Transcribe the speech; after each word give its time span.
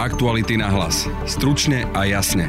Aktuality 0.00 0.56
na 0.56 0.72
hlas. 0.72 1.04
Stručne 1.28 1.84
a 1.92 2.08
jasne. 2.08 2.48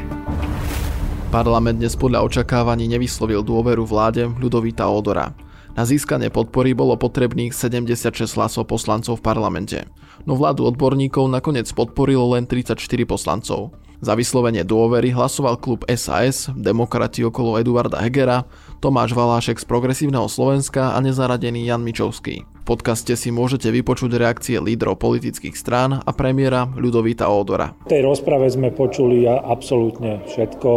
Parlament 1.35 1.83
dnes 1.83 1.99
podľa 1.99 2.23
očakávaní 2.23 2.87
nevyslovil 2.87 3.43
dôveru 3.43 3.83
vláde 3.83 4.23
Ľudovita 4.23 4.87
Odora. 4.87 5.35
Na 5.75 5.83
získanie 5.83 6.31
podpory 6.31 6.71
bolo 6.71 6.95
potrebných 6.95 7.51
76 7.51 8.39
hlasov 8.39 8.71
poslancov 8.71 9.19
v 9.19 9.25
parlamente, 9.27 9.83
no 10.23 10.39
vládu 10.39 10.63
odborníkov 10.63 11.27
nakoniec 11.27 11.67
podporilo 11.75 12.39
len 12.39 12.47
34 12.47 12.79
poslancov. 13.03 13.75
Za 14.01 14.17
vyslovenie 14.17 14.65
dôvery 14.65 15.13
hlasoval 15.13 15.61
klub 15.61 15.85
SAS, 15.93 16.49
demokrati 16.57 17.21
okolo 17.21 17.61
Eduarda 17.61 18.01
Hegera, 18.01 18.49
Tomáš 18.81 19.13
Valášek 19.13 19.61
z 19.61 19.65
Progresívneho 19.69 20.25
Slovenska 20.25 20.97
a 20.97 20.99
nezaradený 21.05 21.69
Jan 21.69 21.85
Mičovský. 21.85 22.41
V 22.41 22.63
podcaste 22.65 23.13
si 23.13 23.29
môžete 23.29 23.69
vypočuť 23.69 24.17
reakcie 24.17 24.57
lídrov 24.57 24.97
politických 24.97 25.53
strán 25.53 26.01
a 26.01 26.11
premiéra 26.17 26.65
Ľudovita 26.65 27.29
Ódora. 27.29 27.77
V 27.85 27.93
tej 27.93 28.01
rozprave 28.01 28.49
sme 28.49 28.73
počuli 28.73 29.29
absolútne 29.29 30.25
všetko, 30.25 30.69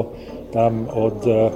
tam 0.52 0.84
od 0.92 1.24
eh, 1.24 1.48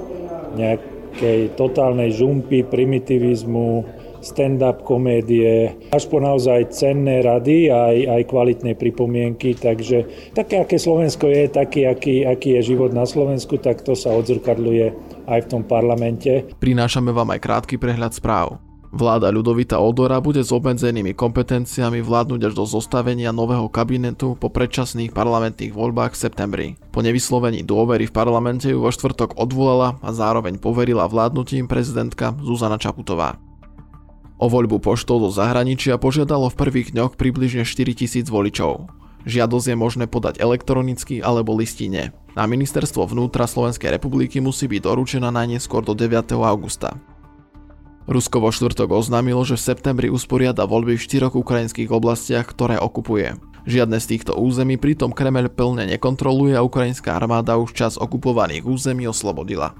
nejakej 0.57 1.53
totálnej 1.53 2.17
žumpy, 2.17 2.65
primitivizmu, 2.65 3.85
stand-up 4.21 4.83
komédie, 4.83 5.75
až 5.91 6.03
po 6.07 6.19
naozaj 6.19 6.71
cenné 6.71 7.23
rady 7.23 7.71
aj, 7.71 7.97
aj 8.19 8.21
kvalitné 8.27 8.71
pripomienky. 8.75 9.55
Takže 9.55 10.31
také, 10.35 10.61
aké 10.63 10.77
Slovensko 10.77 11.27
je, 11.27 11.49
taký, 11.49 11.87
aký, 11.87 12.23
aký 12.27 12.59
je 12.59 12.75
život 12.75 12.91
na 12.91 13.07
Slovensku, 13.07 13.59
tak 13.59 13.81
to 13.83 13.95
sa 13.95 14.13
odzrkadľuje 14.15 14.85
aj 15.29 15.39
v 15.45 15.49
tom 15.49 15.63
parlamente. 15.63 16.49
Prinášame 16.57 17.13
vám 17.13 17.35
aj 17.35 17.39
krátky 17.43 17.75
prehľad 17.77 18.17
správ. 18.17 18.59
Vláda 18.89 19.29
Ľudovita 19.29 19.77
Odora 19.77 20.17
bude 20.17 20.41
s 20.41 20.49
obmedzenými 20.49 21.13
kompetenciami 21.13 22.01
vládnuť 22.01 22.49
až 22.49 22.53
do 22.57 22.65
zostavenia 22.65 23.29
nového 23.29 23.69
kabinetu 23.69 24.33
po 24.33 24.49
predčasných 24.49 25.13
parlamentných 25.13 25.69
voľbách 25.69 26.17
v 26.17 26.21
septembri. 26.25 26.67
Po 26.89 27.05
nevyslovení 27.05 27.61
dôvery 27.61 28.09
v 28.09 28.15
parlamente 28.17 28.65
ju 28.65 28.81
vo 28.81 28.89
štvrtok 28.89 29.37
odvolala 29.37 30.01
a 30.01 30.09
zároveň 30.09 30.57
poverila 30.57 31.05
vládnutím 31.05 31.69
prezidentka 31.69 32.33
Zuzana 32.41 32.81
Čaputová. 32.81 33.37
O 34.39 34.47
voľbu 34.47 34.79
poštou 34.79 35.19
do 35.19 35.27
zahraničia 35.27 35.99
požiadalo 35.99 36.47
v 36.47 36.55
prvých 36.55 36.95
dňoch 36.95 37.19
približne 37.19 37.67
4000 37.67 38.23
voličov. 38.31 38.87
Žiadosť 39.27 39.67
je 39.67 39.75
možné 39.75 40.05
podať 40.07 40.39
elektronicky 40.39 41.19
alebo 41.19 41.51
listine. 41.51 42.15
Na 42.39 42.47
ministerstvo 42.47 43.03
vnútra 43.03 43.51
Slovenskej 43.51 43.91
republiky 43.99 44.39
musí 44.39 44.71
byť 44.71 44.87
doručená 44.87 45.27
najneskôr 45.27 45.83
do 45.83 45.91
9. 45.91 46.39
augusta. 46.39 46.95
Rusko 48.07 48.39
vo 48.39 48.49
štvrtok 48.49 48.95
oznámilo, 48.95 49.43
že 49.43 49.59
v 49.59 49.65
septembri 49.75 50.07
usporiada 50.07 50.63
voľby 50.63 50.95
v 50.95 51.03
štyroch 51.03 51.35
ukrajinských 51.35 51.91
oblastiach, 51.91 52.47
ktoré 52.47 52.79
okupuje. 52.79 53.35
Žiadne 53.67 53.99
z 53.99 54.09
týchto 54.15 54.39
území 54.39 54.79
pritom 54.79 55.11
Kremel 55.11 55.51
plne 55.51 55.83
nekontroluje 55.83 56.55
a 56.55 56.63
ukrajinská 56.63 57.11
armáda 57.11 57.59
už 57.59 57.75
čas 57.75 57.99
okupovaných 57.99 58.63
území 58.63 59.03
oslobodila. 59.03 59.75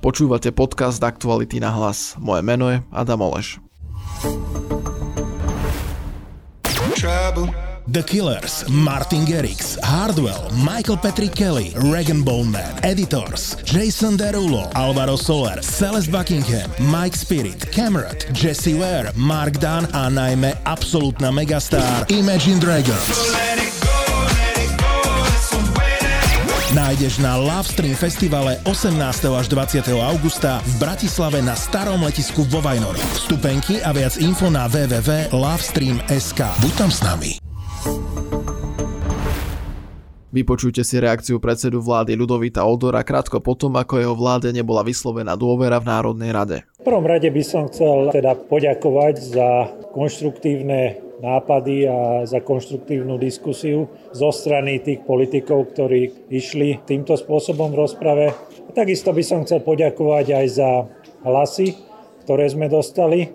Počúvate 0.00 0.54
podcast 0.54 1.02
Aktuality 1.02 1.58
na 1.58 1.74
hlas. 1.74 2.14
Moje 2.22 2.46
meno 2.46 2.70
je 2.70 2.78
Adam 2.94 3.20
Oleš. 3.20 3.58
The 7.86 8.02
Killers, 8.02 8.68
Martin 8.68 9.24
Garrix, 9.24 9.78
Hardwell, 9.82 10.50
Michael 10.64 10.96
Patrick 10.96 11.34
Kelly, 11.34 11.72
Regan 11.92 12.24
Bowman, 12.24 12.74
Editors, 12.82 13.56
Jason 13.64 14.16
Derulo, 14.16 14.68
Alvaro 14.74 15.16
Soler, 15.16 15.62
Celeste 15.62 16.10
Buckingham, 16.10 16.70
Mike 16.80 17.14
Spirit, 17.14 17.70
Cameron, 17.70 18.16
Jesse 18.32 18.74
Ware, 18.74 19.12
Mark 19.14 19.60
Dunn 19.60 19.86
a 19.92 20.10
najmä 20.10 20.56
absolútna 20.64 21.30
megastar 21.30 22.04
Imagine 22.08 22.60
Dragons. 22.60 23.83
Nájdeš 26.74 27.22
na 27.22 27.38
Lovestream 27.38 27.94
festivale 27.94 28.58
18. 28.66 28.98
až 29.30 29.46
20. 29.46 29.94
augusta 29.94 30.58
v 30.66 30.82
Bratislave 30.82 31.38
na 31.38 31.54
starom 31.54 32.02
letisku 32.02 32.42
vo 32.50 32.58
Vajnoroch. 32.58 32.98
Vstupenky 33.14 33.78
a 33.78 33.94
viac 33.94 34.18
info 34.18 34.50
na 34.50 34.66
www.lovestream.sk. 34.66 36.40
Buď 36.42 36.72
tam 36.74 36.90
s 36.90 37.00
nami. 37.06 37.30
Vypočujte 40.34 40.82
si 40.82 40.98
reakciu 40.98 41.38
predsedu 41.38 41.78
vlády 41.78 42.18
Ľudovita 42.18 42.66
Odora 42.66 43.06
krátko 43.06 43.38
potom, 43.38 43.70
ako 43.78 44.02
jeho 44.02 44.14
vláde 44.18 44.50
nebola 44.50 44.82
vyslovená 44.82 45.38
dôvera 45.38 45.78
v 45.78 45.86
Národnej 45.86 46.34
rade. 46.34 46.58
V 46.82 46.90
prvom 46.90 47.06
rade 47.06 47.30
by 47.30 47.42
som 47.46 47.70
chcel 47.70 48.10
teda 48.10 48.34
poďakovať 48.50 49.14
za 49.30 49.70
konštruktívne 49.94 51.03
nápady 51.22 51.86
a 51.86 51.98
za 52.26 52.42
konštruktívnu 52.42 53.18
diskusiu 53.18 53.86
zo 54.10 54.30
strany 54.34 54.82
tých 54.82 55.06
politikov, 55.06 55.74
ktorí 55.74 56.30
išli 56.32 56.82
týmto 56.82 57.14
spôsobom 57.14 57.70
v 57.74 57.80
rozprave. 57.86 58.26
Takisto 58.74 59.14
by 59.14 59.22
som 59.22 59.46
chcel 59.46 59.62
poďakovať 59.62 60.26
aj 60.34 60.46
za 60.50 60.70
hlasy, 61.22 61.78
ktoré 62.26 62.50
sme 62.50 62.66
dostali. 62.66 63.30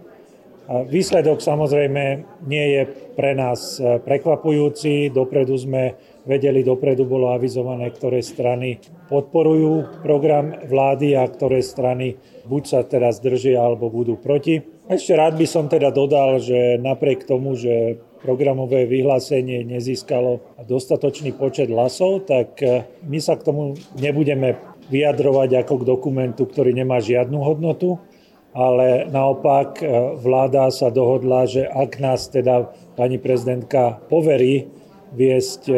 Výsledok 0.69 1.41
samozrejme 1.41 2.03
nie 2.45 2.65
je 2.77 2.81
pre 3.17 3.33
nás 3.33 3.81
prekvapujúci. 3.81 5.09
Dopredu 5.09 5.57
sme 5.57 5.97
vedeli, 6.29 6.61
dopredu 6.61 7.09
bolo 7.09 7.33
avizované, 7.33 7.89
ktoré 7.89 8.21
strany 8.21 8.77
podporujú 9.09 10.05
program 10.05 10.53
vlády 10.69 11.17
a 11.17 11.25
ktoré 11.25 11.65
strany 11.65 12.21
buď 12.45 12.63
sa 12.69 12.79
teraz 12.85 13.17
držia 13.17 13.65
alebo 13.65 13.89
budú 13.89 14.21
proti. 14.21 14.61
Ešte 14.89 15.13
rád 15.13 15.37
by 15.37 15.45
som 15.45 15.69
teda 15.69 15.93
dodal, 15.93 16.41
že 16.41 16.81
napriek 16.81 17.21
tomu, 17.29 17.53
že 17.53 18.01
programové 18.25 18.89
vyhlásenie 18.89 19.61
nezískalo 19.61 20.41
dostatočný 20.65 21.37
počet 21.37 21.69
hlasov, 21.69 22.25
tak 22.25 22.57
e, 22.65 22.89
my 23.05 23.21
sa 23.21 23.37
k 23.37 23.45
tomu 23.45 23.77
nebudeme 24.01 24.57
vyjadrovať 24.89 25.61
ako 25.61 25.85
k 25.85 25.87
dokumentu, 25.93 26.49
ktorý 26.49 26.73
nemá 26.73 26.97
žiadnu 27.05 27.37
hodnotu, 27.37 28.01
ale 28.49 29.05
naopak 29.13 29.77
e, 29.77 29.85
vláda 30.17 30.73
sa 30.73 30.89
dohodla, 30.89 31.45
že 31.45 31.69
ak 31.69 32.01
nás 32.01 32.25
teda 32.25 32.73
pani 32.97 33.21
prezidentka 33.21 34.01
poverí 34.09 34.73
viesť 35.13 35.61
e, 35.69 35.75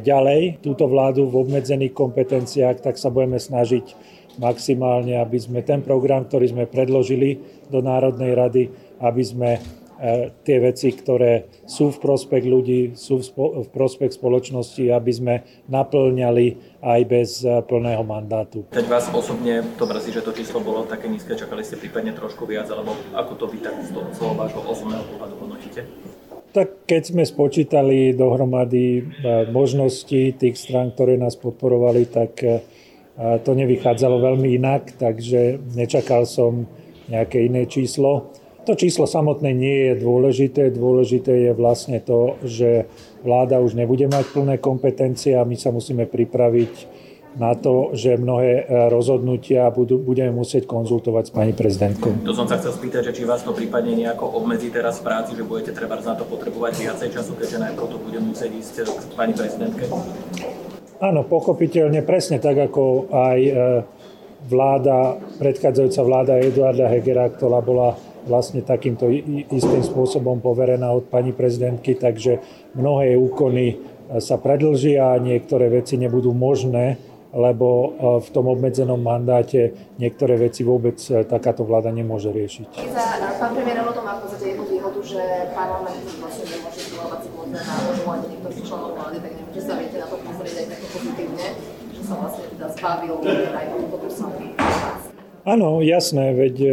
ďalej 0.00 0.64
túto 0.64 0.88
vládu 0.88 1.28
v 1.28 1.44
obmedzených 1.44 1.92
kompetenciách, 1.92 2.80
tak 2.80 2.96
sa 2.96 3.12
budeme 3.12 3.36
snažiť 3.36 3.92
maximálne, 4.40 5.20
aby 5.20 5.36
sme 5.36 5.60
ten 5.60 5.84
program, 5.84 6.24
ktorý 6.24 6.52
sme 6.52 6.64
predložili 6.64 7.55
do 7.70 7.80
Národnej 7.82 8.32
rady, 8.34 8.62
aby 9.00 9.22
sme 9.24 9.50
e, 9.56 9.60
tie 10.44 10.58
veci, 10.60 10.92
ktoré 10.92 11.48
sú 11.64 11.92
v 11.92 11.98
prospech 12.00 12.44
ľudí, 12.44 12.80
sú 12.96 13.20
v 13.36 13.68
prospech 13.68 14.16
spoločnosti, 14.16 14.88
aby 14.92 15.12
sme 15.12 15.34
naplňali 15.68 16.78
aj 16.80 17.00
bez 17.08 17.44
e, 17.44 17.60
plného 17.64 18.04
mandátu. 18.04 18.64
Keď 18.72 18.86
vás 18.88 19.08
osobne 19.12 19.64
to 19.76 19.84
mrzí, 19.84 20.10
že 20.16 20.22
to 20.24 20.32
číslo 20.32 20.60
bolo 20.60 20.84
také 20.88 21.08
nízke, 21.08 21.36
čakali 21.36 21.64
ste 21.64 21.76
prípadne 21.80 22.16
trošku 22.16 22.48
viac, 22.48 22.68
alebo 22.72 22.96
ako 23.12 23.32
to 23.36 23.44
vy 23.50 23.58
tak 23.60 23.76
z 23.84 23.92
toho 23.92 24.34
vášho 24.36 24.60
osobného 24.64 25.04
pohľadu 25.12 25.34
hodnotíte? 25.40 25.82
Tak 26.56 26.88
keď 26.88 27.02
sme 27.12 27.24
spočítali 27.28 28.16
dohromady 28.16 29.00
e, 29.00 29.02
možnosti 29.52 30.40
tých 30.40 30.56
strán, 30.56 30.96
ktoré 30.96 31.20
nás 31.20 31.36
podporovali, 31.36 32.08
tak 32.08 32.32
to 33.16 33.56
nevychádzalo 33.56 34.20
veľmi 34.20 34.60
inak, 34.60 35.00
takže 35.00 35.56
nečakal 35.72 36.28
som 36.28 36.68
nejaké 37.10 37.42
iné 37.46 37.66
číslo. 37.66 38.34
To 38.66 38.74
číslo 38.74 39.06
samotné 39.06 39.54
nie 39.54 39.78
je 39.90 39.94
dôležité. 40.02 40.74
Dôležité 40.74 41.50
je 41.50 41.52
vlastne 41.54 42.02
to, 42.02 42.34
že 42.42 42.90
vláda 43.22 43.62
už 43.62 43.78
nebude 43.78 44.10
mať 44.10 44.26
plné 44.34 44.58
kompetencie 44.58 45.38
a 45.38 45.46
my 45.46 45.54
sa 45.54 45.70
musíme 45.70 46.02
pripraviť 46.10 47.06
na 47.36 47.52
to, 47.52 47.92
že 47.92 48.16
mnohé 48.16 48.64
e, 48.64 48.88
rozhodnutia 48.88 49.68
budú, 49.68 50.00
budeme 50.00 50.32
musieť 50.32 50.64
konzultovať 50.64 51.24
s 51.28 51.32
pani 51.36 51.52
prezidentkou. 51.52 52.24
To 52.24 52.32
som 52.32 52.48
sa 52.48 52.56
chcel 52.56 52.72
spýtať, 52.72 53.12
že 53.12 53.22
či 53.22 53.22
vás 53.28 53.44
to 53.44 53.52
prípadne 53.52 53.92
nejako 53.92 54.40
obmedzí 54.40 54.72
teraz 54.72 55.04
v 55.04 55.12
práci, 55.12 55.36
že 55.36 55.44
budete 55.44 55.76
treba 55.76 56.00
na 56.00 56.16
to 56.16 56.24
potrebovať 56.24 56.72
viacej 56.80 57.08
času, 57.12 57.36
keďže 57.36 57.60
najprv 57.60 57.86
to 57.92 57.98
bude 58.00 58.18
musieť 58.24 58.50
ísť 58.56 58.74
k 58.88 59.12
pani 59.12 59.36
prezidentke? 59.36 59.84
Áno, 60.96 61.28
pochopiteľne, 61.28 62.00
presne 62.08 62.40
tak, 62.40 62.56
ako 62.56 63.12
aj 63.12 63.38
e, 63.44 63.52
vláda, 64.46 65.18
predchádzajúca 65.42 66.02
vláda 66.06 66.32
Eduarda 66.38 66.86
Hegera, 66.88 67.28
ktorá 67.30 67.58
bola 67.60 67.98
vlastne 68.26 68.62
takýmto 68.62 69.06
istým 69.50 69.82
spôsobom 69.86 70.42
poverená 70.42 70.90
od 70.90 71.06
pani 71.06 71.30
prezidentky, 71.30 71.94
takže 71.94 72.42
mnohé 72.74 73.14
úkony 73.14 73.66
e, 73.70 73.76
sa 74.18 74.34
predlžia 74.38 75.14
a 75.14 75.22
niektoré 75.22 75.70
veci 75.70 75.94
nebudú 75.94 76.34
možné 76.34 76.98
lebo 77.36 77.68
e, 77.68 77.88
v 78.24 78.28
tom 78.32 78.48
obmedzenom 78.48 78.96
mandáte 78.96 79.92
niektoré 80.00 80.40
veci 80.40 80.64
vôbec 80.64 80.96
e, 81.12 81.20
takáto 81.28 81.68
vláda 81.68 81.92
nemôže 81.92 82.32
riešiť. 82.32 82.80
Pán 83.36 83.52
premiér, 83.52 83.84
to 83.92 84.00
má 84.00 84.16
v 84.16 84.20
podstate 84.24 84.56
jednu 84.56 84.64
výhodu, 84.64 85.00
že 85.04 85.20
parlament 85.52 86.00
vlastne 86.16 86.44
nemôže 86.48 86.80
stimulovať 86.80 87.20
si 87.20 87.28
na 87.52 87.62
odvolanie 87.92 88.26
niektorých 88.32 88.62
členov 88.64 88.90
vlády, 88.96 89.16
tak 89.20 89.32
neviem, 89.36 89.52
či 89.52 89.60
sa 89.60 89.74
viete 89.76 89.96
na 90.00 90.06
to 90.08 90.16
pozrieť 90.24 90.54
aj 90.56 90.66
takto 90.72 90.86
pozitívne, 90.96 91.46
sa 92.06 92.14
vlastne 92.22 92.46
teda 92.54 92.66
zbavil 92.70 93.14
aj 93.50 93.66
tohto 93.74 93.96
poslanky. 93.98 94.46
Áno, 95.42 95.82
jasné, 95.82 96.34
veď 96.34 96.54
e, 96.62 96.70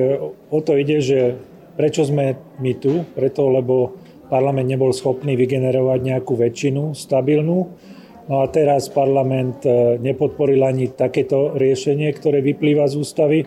o 0.50 0.59
to 0.62 0.77
ide, 0.77 1.01
že 1.01 1.38
prečo 1.74 2.06
sme 2.06 2.38
my 2.62 2.74
tu, 2.77 3.06
preto 3.18 3.50
lebo 3.50 3.97
parlament 4.30 4.69
nebol 4.69 4.94
schopný 4.94 5.33
vygenerovať 5.33 6.00
nejakú 6.01 6.33
väčšinu 6.38 6.94
stabilnú. 6.94 7.59
No 8.30 8.35
a 8.41 8.45
teraz 8.50 8.89
parlament 8.94 9.65
e, 9.65 9.97
nepodporil 9.97 10.62
ani 10.62 10.94
takéto 10.94 11.57
riešenie, 11.57 12.13
ktoré 12.13 12.41
vyplýva 12.45 12.85
z 12.89 12.97
ústavy, 13.01 13.39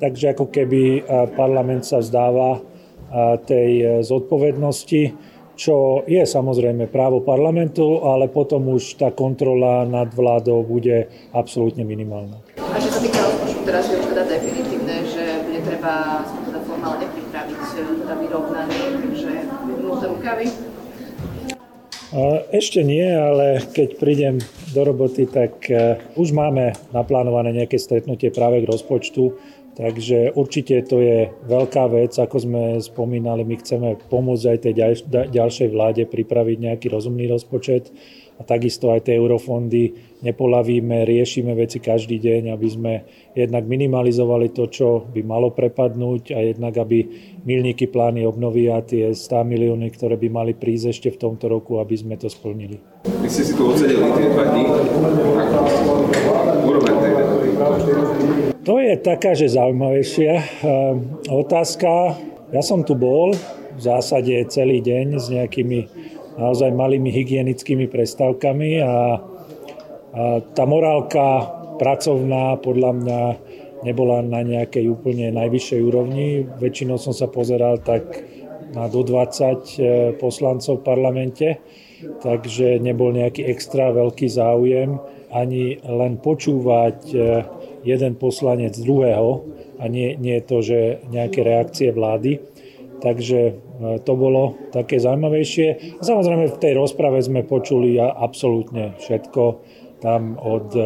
takže 0.00 0.36
ako 0.36 0.48
keby 0.48 0.80
e, 0.80 1.00
parlament 1.36 1.84
sa 1.84 2.00
vzdáva 2.00 2.72
tej 3.46 4.02
zodpovednosti, 4.02 5.02
čo 5.54 6.02
je 6.06 6.22
samozrejme 6.26 6.90
právo 6.90 7.22
parlamentu, 7.22 8.02
ale 8.02 8.26
potom 8.30 8.74
už 8.74 8.98
tá 8.98 9.14
kontrola 9.14 9.86
nad 9.86 10.10
vládou 10.10 10.66
bude 10.66 11.08
absolútne 11.30 11.86
minimálna. 11.86 12.42
A 12.58 12.76
že 12.82 12.90
sa 12.90 13.00
týka 13.00 13.22
rozpočtu, 13.22 13.60
teraz 13.62 13.86
je 13.90 13.96
už 14.02 14.06
teda 14.10 14.24
definitívne, 14.26 14.96
že 15.06 15.24
bude 15.46 15.60
treba 15.62 16.26
teda 16.26 16.60
formálne 16.66 17.06
pripraviť 17.06 17.58
teda 18.02 18.14
vyrovnanie, 18.18 18.82
takže 18.98 19.30
minúte 19.66 20.06
rukavy. 20.10 20.46
Ešte 22.54 22.86
nie, 22.86 23.02
ale 23.02 23.58
keď 23.74 23.88
prídem 23.98 24.38
do 24.70 24.86
roboty, 24.86 25.26
tak 25.26 25.66
e, 25.66 25.98
už 26.14 26.30
máme 26.30 26.70
naplánované 26.94 27.50
nejaké 27.50 27.74
stretnutie 27.74 28.30
práve 28.30 28.62
k 28.62 28.70
rozpočtu, 28.70 29.34
takže 29.74 30.32
určite 30.34 30.80
to 30.86 31.02
je 31.02 31.30
veľká 31.50 31.90
vec, 31.90 32.14
ako 32.16 32.36
sme 32.38 32.62
spomínali, 32.78 33.42
my 33.42 33.56
chceme 33.58 33.88
pomôcť 34.08 34.44
aj 34.50 34.58
tej 34.62 34.74
ďalšej 35.30 35.68
vláde 35.70 36.02
pripraviť 36.06 36.56
nejaký 36.58 36.86
rozumný 36.88 37.26
rozpočet 37.30 37.90
a 38.34 38.42
takisto 38.42 38.90
aj 38.90 39.06
tie 39.06 39.14
eurofondy 39.14 39.94
nepolavíme, 40.26 41.06
riešime 41.06 41.54
veci 41.54 41.78
každý 41.78 42.18
deň, 42.18 42.50
aby 42.50 42.68
sme 42.70 42.92
jednak 43.30 43.62
minimalizovali 43.62 44.50
to, 44.50 44.66
čo 44.66 45.06
by 45.06 45.22
malo 45.22 45.54
prepadnúť 45.54 46.34
a 46.34 46.42
jednak, 46.42 46.74
aby 46.74 47.06
milníky 47.46 47.86
plány 47.86 48.26
obnovy 48.26 48.74
a 48.74 48.82
tie 48.82 49.14
100 49.14 49.46
milióny, 49.46 49.86
ktoré 49.94 50.18
by 50.18 50.28
mali 50.34 50.52
prísť 50.58 50.86
ešte 50.90 51.08
v 51.14 51.20
tomto 51.30 51.46
roku, 51.46 51.78
aby 51.78 51.94
sme 51.94 52.18
to 52.18 52.26
splnili. 52.26 52.82
Vy 53.22 53.28
ste 53.30 53.42
si 53.46 53.54
tu 53.54 53.70
odsedeli 53.70 54.10
tie 54.18 54.26
dva 54.34 54.44
dní. 54.50 54.62
To 58.64 58.74
je 58.80 58.94
taká, 58.98 59.36
že 59.36 59.54
zaujímavejšia 59.54 60.34
ehm, 60.34 61.22
otázka. 61.30 62.18
Ja 62.50 62.62
som 62.64 62.82
tu 62.82 62.98
bol 62.98 63.34
v 63.74 63.80
zásade 63.80 64.34
celý 64.50 64.82
deň 64.82 65.06
s 65.18 65.26
nejakými 65.30 65.80
naozaj 66.34 66.74
malými 66.74 67.14
hygienickými 67.14 67.86
prestávkami 67.86 68.82
a, 68.82 68.86
a 68.86 68.96
tá 70.42 70.64
morálka 70.66 71.46
pracovná 71.78 72.58
podľa 72.58 72.90
mňa 72.98 73.20
nebola 73.86 74.24
na 74.24 74.40
nejakej 74.42 74.90
úplne 74.90 75.30
najvyššej 75.34 75.80
úrovni. 75.84 76.42
Väčšinou 76.58 76.98
som 76.98 77.12
sa 77.14 77.30
pozeral 77.30 77.78
tak 77.84 78.02
na 78.74 78.90
do 78.90 79.06
20 79.06 79.14
e, 79.14 79.90
poslancov 80.18 80.82
v 80.82 80.86
parlamente, 80.86 81.48
takže 82.24 82.82
nebol 82.82 83.14
nejaký 83.14 83.46
extra 83.46 83.94
veľký 83.94 84.26
záujem 84.26 84.98
ani 85.34 85.82
len 85.82 86.22
počúvať 86.22 86.98
e, 87.10 87.16
jeden 87.82 88.14
poslanec 88.14 88.78
druhého 88.78 89.42
a 89.82 89.90
nie, 89.90 90.14
nie 90.14 90.38
to, 90.38 90.62
že 90.62 91.02
nejaké 91.10 91.42
reakcie 91.42 91.90
vlády. 91.90 92.38
Takže 93.02 93.40
e, 93.50 93.52
to 94.06 94.12
bolo 94.14 94.54
také 94.70 95.02
zaujímavejšie. 95.02 95.98
Samozrejme 95.98 96.54
v 96.54 96.60
tej 96.62 96.72
rozprave 96.78 97.18
sme 97.18 97.42
počuli 97.42 97.98
absolútne 97.98 98.94
všetko 99.02 99.42
tam 99.98 100.38
od 100.38 100.70
e, 100.78 100.82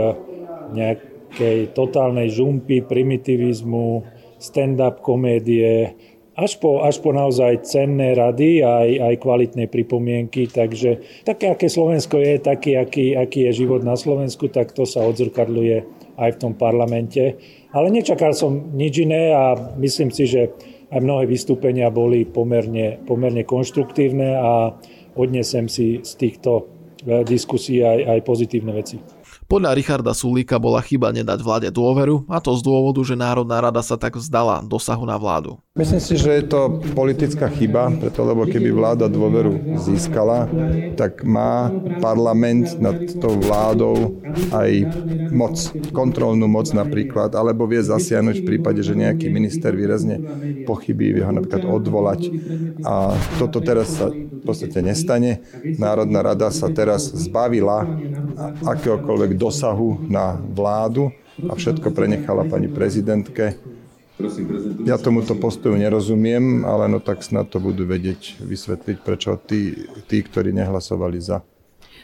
nejakej 0.72 1.76
totálnej 1.76 2.32
žumpy, 2.32 2.80
primitivizmu, 2.88 4.08
stand-up 4.40 5.04
komédie, 5.04 5.97
až 6.38 6.62
po, 6.62 6.87
až 6.87 7.02
po 7.02 7.11
naozaj 7.11 7.67
cenné 7.67 8.14
rady 8.14 8.62
aj, 8.62 8.88
aj 9.11 9.14
kvalitné 9.19 9.67
pripomienky. 9.67 10.46
Takže 10.46 11.02
také, 11.26 11.50
aké 11.50 11.67
Slovensko 11.67 12.23
je, 12.23 12.38
taký, 12.38 12.79
aký, 12.79 13.19
aký 13.19 13.50
je 13.50 13.67
život 13.67 13.82
na 13.82 13.99
Slovensku, 13.99 14.46
tak 14.46 14.70
to 14.70 14.87
sa 14.87 15.02
odzrkadluje 15.02 15.82
aj 16.14 16.31
v 16.38 16.40
tom 16.40 16.55
parlamente. 16.55 17.35
Ale 17.75 17.90
nečakal 17.90 18.38
som 18.38 18.70
nič 18.70 19.02
iné 19.02 19.35
a 19.35 19.58
myslím 19.82 20.14
si, 20.14 20.31
že 20.31 20.55
aj 20.94 21.02
mnohé 21.02 21.26
vystúpenia 21.26 21.90
boli 21.90 22.23
pomerne, 22.23 23.02
pomerne 23.02 23.43
konštruktívne 23.43 24.38
a 24.38 24.79
odnesem 25.19 25.67
si 25.67 26.06
z 26.06 26.12
týchto 26.14 26.70
eh, 27.02 27.26
diskusí 27.26 27.82
aj, 27.82 28.14
aj 28.14 28.19
pozitívne 28.23 28.73
veci. 28.73 29.02
Podľa 29.49 29.73
Richarda 29.73 30.12
Sulíka 30.12 30.61
bola 30.61 30.84
chyba 30.84 31.08
nedať 31.08 31.41
vláde 31.41 31.69
dôveru, 31.73 32.29
a 32.29 32.37
to 32.37 32.52
z 32.52 32.61
dôvodu, 32.61 33.00
že 33.00 33.17
Národná 33.17 33.64
rada 33.64 33.81
sa 33.81 33.96
tak 33.96 34.20
vzdala 34.20 34.61
dosahu 34.61 35.08
na 35.08 35.17
vládu. 35.17 35.56
Myslím 35.78 36.02
si, 36.02 36.19
že 36.19 36.42
je 36.42 36.44
to 36.50 36.82
politická 36.98 37.46
chyba, 37.46 37.94
preto 37.94 38.26
lebo 38.26 38.50
keby 38.50 38.75
vláda 38.75 39.06
dôveru 39.06 39.78
získala, 39.78 40.50
tak 40.98 41.22
má 41.22 41.70
parlament 42.02 42.82
nad 42.82 42.98
tou 43.22 43.38
vládou 43.38 44.19
aj 44.50 44.70
moc, 45.30 45.54
kontrolnú 45.94 46.50
moc 46.50 46.66
napríklad, 46.75 47.30
alebo 47.38 47.70
vie 47.70 47.78
zasiahnuť 47.78 48.42
v 48.42 48.48
prípade, 48.48 48.82
že 48.82 48.98
nejaký 48.98 49.30
minister 49.30 49.70
výrazne 49.70 50.19
pochybí, 50.66 51.14
vie 51.14 51.22
ho 51.22 51.30
napríklad 51.30 51.62
odvolať. 51.62 52.26
A 52.82 53.14
toto 53.38 53.62
teraz 53.62 53.94
sa 53.94 54.10
v 54.10 54.42
podstate 54.42 54.82
nestane. 54.82 55.46
Národná 55.78 56.26
rada 56.26 56.50
sa 56.50 56.66
teraz 56.74 57.06
zbavila 57.06 57.86
akéhokoľvek 58.66 59.38
dosahu 59.38 60.10
na 60.10 60.42
vládu 60.42 61.14
a 61.46 61.54
všetko 61.54 61.94
prenechala 61.94 62.42
pani 62.50 62.66
prezidentke. 62.66 63.77
Ja 64.82 64.99
tomuto 64.99 65.38
postoju 65.38 65.79
nerozumiem, 65.79 66.67
ale 66.67 66.91
no 66.91 66.99
tak 66.99 67.23
snad 67.23 67.55
to 67.55 67.62
budú 67.62 67.87
vedieť 67.87 68.43
vysvetliť, 68.43 68.97
prečo 69.03 69.38
tí, 69.38 69.87
tí 70.11 70.23
ktorí 70.26 70.50
nehlasovali 70.50 71.19
za. 71.23 71.41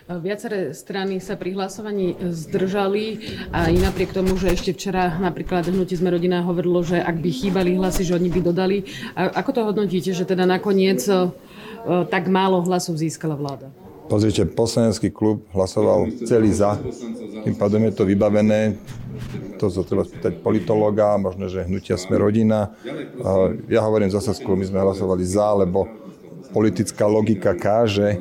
Viaceré 0.05 0.77
strany 0.77 1.17
sa 1.17 1.33
pri 1.33 1.57
hlasovaní 1.57 2.13
zdržali 2.21 3.25
a 3.49 3.73
i 3.73 3.81
napriek 3.81 4.13
tomu, 4.13 4.37
že 4.37 4.53
ešte 4.53 4.77
včera 4.77 5.17
napríklad 5.17 5.65
Hnutie 5.73 5.97
sme 5.97 6.13
rodina 6.13 6.45
hovorilo, 6.45 6.85
že 6.85 7.01
ak 7.01 7.25
by 7.25 7.31
chýbali 7.33 7.81
hlasy, 7.81 8.05
že 8.05 8.13
oni 8.13 8.29
by 8.29 8.41
dodali. 8.45 8.85
A 9.17 9.33
ako 9.41 9.51
to 9.57 9.61
hodnotíte, 9.65 10.13
že 10.13 10.29
teda 10.29 10.45
nakoniec 10.45 11.01
E, 11.85 12.09
tak 12.09 12.33
málo 12.33 12.65
hlasov 12.65 12.97
získala 12.97 13.37
vláda? 13.37 13.69
Pozrite, 14.05 14.45
poslanecký 14.45 15.09
klub 15.09 15.49
hlasoval 15.57 16.13
celý 16.29 16.53
za, 16.53 16.77
tým 17.45 17.57
pádom 17.57 17.81
je 17.89 17.93
to 17.97 18.05
vybavené, 18.05 18.77
to 19.57 19.73
sa 19.73 19.81
treba 19.87 20.05
spýtať 20.05 20.45
politológa, 20.45 21.17
možno, 21.17 21.49
že 21.49 21.65
hnutia 21.65 21.97
sme 21.97 22.21
rodina. 22.21 22.75
Ja 23.71 23.81
hovorím 23.81 24.13
za 24.13 24.21
Sasku, 24.21 24.57
my 24.57 24.65
sme 24.67 24.83
hlasovali 24.83 25.25
za, 25.25 25.57
lebo 25.57 25.89
politická 26.55 27.09
logika 27.11 27.51
káže 27.51 28.15
e, 28.15 28.19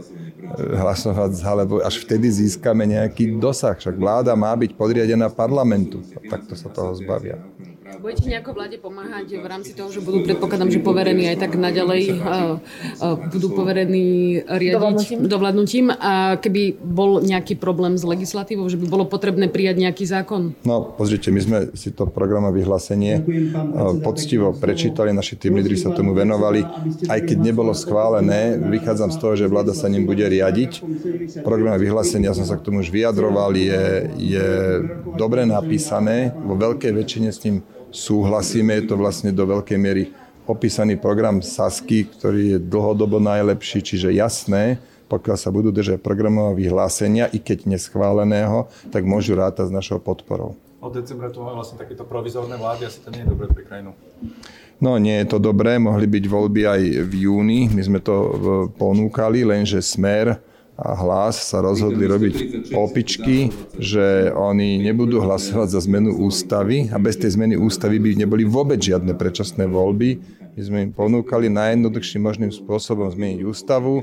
hlasovať 0.57 1.31
za, 1.38 1.51
lebo 1.53 1.85
až 1.85 2.01
vtedy 2.01 2.33
získame 2.33 2.90
nejaký 2.90 3.37
dosah. 3.37 3.78
Však 3.78 3.94
vláda 3.94 4.33
má 4.33 4.49
byť 4.57 4.73
podriadená 4.73 5.30
parlamentu. 5.30 6.02
A 6.18 6.19
takto 6.33 6.57
sa 6.57 6.73
toho 6.73 6.97
zbavia. 6.97 7.37
Budete 8.02 8.26
nejako 8.30 8.52
vláde 8.54 8.78
pomáhať 8.81 9.28
v 9.38 9.45
rámci 9.45 9.71
toho, 9.76 9.92
že 9.92 10.00
budú, 10.00 10.23
predpokladám, 10.23 10.69
že 10.71 10.80
poverení 10.80 11.30
aj 11.30 11.38
tak 11.44 11.59
naďalej 11.59 12.02
budú 13.30 13.47
poverení 13.54 14.40
riadiť 14.45 15.21
dovládnutím. 15.26 15.92
A 15.94 16.38
keby 16.40 16.78
bol 16.80 17.19
nejaký 17.21 17.59
problém 17.59 18.00
s 18.00 18.04
legislatívou, 18.07 18.69
že 18.71 18.80
by 18.80 18.85
bolo 18.88 19.06
potrebné 19.06 19.52
prijať 19.52 19.76
nejaký 19.83 20.04
zákon? 20.07 20.56
No, 20.64 20.94
pozrite, 20.95 21.30
my 21.30 21.42
sme 21.42 21.57
si 21.76 21.92
to 21.92 22.07
programové 22.09 22.64
vyhlásenie 22.64 23.23
poctivo 24.02 24.56
prečítali, 24.56 25.12
naši 25.12 25.35
tým 25.35 25.59
lídry 25.59 25.76
sa 25.76 25.92
tomu 25.92 26.14
venovali. 26.16 26.64
Aj 27.09 27.19
keď 27.19 27.38
nebolo 27.40 27.76
schválené, 27.76 28.56
vychádzam 28.59 29.09
z 29.12 29.18
toho, 29.19 29.33
že 29.35 29.52
vláda 29.52 29.76
sa 29.76 29.92
ním 29.92 30.07
bude 30.07 30.23
riadiť. 30.23 30.83
Programové 31.44 31.83
vyhlásenie, 31.83 32.30
ja 32.30 32.35
som 32.38 32.47
sa 32.47 32.56
k 32.56 32.66
tomu 32.66 32.80
už 32.83 32.90
vyjadroval, 32.94 33.56
je, 33.57 34.09
je 34.18 34.47
dobre 35.18 35.44
napísané, 35.44 36.31
vo 36.33 36.56
veľkej 36.56 36.92
väčšine 36.94 37.30
s 37.33 37.40
ním 37.45 37.56
súhlasíme. 37.94 38.73
Je 38.81 38.90
to 38.90 38.95
vlastne 38.97 39.30
do 39.30 39.45
veľkej 39.45 39.78
miery 39.78 40.09
opísaný 40.44 41.00
program 41.00 41.40
SASKY, 41.40 42.09
ktorý 42.19 42.42
je 42.56 42.59
dlhodobo 42.59 43.21
najlepší, 43.21 43.80
čiže 43.80 44.12
jasné, 44.12 44.81
pokiaľ 45.07 45.38
sa 45.38 45.54
budú 45.54 45.69
držať 45.71 46.02
programového 46.02 46.57
vyhlásenia, 46.57 47.30
i 47.31 47.40
keď 47.40 47.69
neschváleného, 47.69 48.68
tak 48.90 49.07
môžu 49.07 49.38
rátať 49.38 49.69
s 49.69 49.76
našou 49.76 50.02
podporou. 50.02 50.57
Od 50.83 50.92
decembra 50.92 51.31
tu 51.31 51.40
máme 51.40 51.56
vlastne 51.56 51.80
takéto 51.80 52.04
provizorné 52.04 52.59
vlády, 52.59 52.83
asi 52.83 53.00
to 53.00 53.14
nie 53.14 53.23
je 53.23 53.31
dobré 53.31 53.47
pre 53.47 53.64
krajinu. 53.64 53.95
No 54.83 55.00
nie 55.00 55.16
je 55.23 55.31
to 55.31 55.40
dobré, 55.40 55.80
mohli 55.80 56.12
byť 56.12 56.26
voľby 56.28 56.62
aj 56.68 56.81
v 57.07 57.14
júni, 57.23 57.71
my 57.71 57.81
sme 57.88 58.00
to 58.04 58.16
ponúkali, 58.76 59.47
lenže 59.47 59.80
Smer 59.80 60.44
a 60.73 60.97
hlas 60.97 61.53
sa 61.53 61.61
rozhodli 61.61 62.09
robiť 62.09 62.35
opičky, 62.73 63.53
že 63.77 64.33
oni 64.33 64.81
nebudú 64.81 65.21
hlasovať 65.21 65.69
za 65.69 65.85
zmenu 65.85 66.18
ústavy 66.18 66.89
a 66.89 66.97
bez 66.97 67.21
tej 67.21 67.37
zmeny 67.37 67.53
ústavy 67.53 68.01
by 68.01 68.18
neboli 68.18 68.42
vôbec 68.42 68.81
žiadne 68.81 69.13
predčasné 69.13 69.69
voľby. 69.69 70.18
My 70.57 70.61
sme 70.61 70.80
im 70.89 70.92
ponúkali 70.94 71.49
najjednoduchším 71.53 72.21
možným 72.25 72.49
spôsobom 72.49 73.06
zmeniť 73.13 73.45
ústavu, 73.45 74.01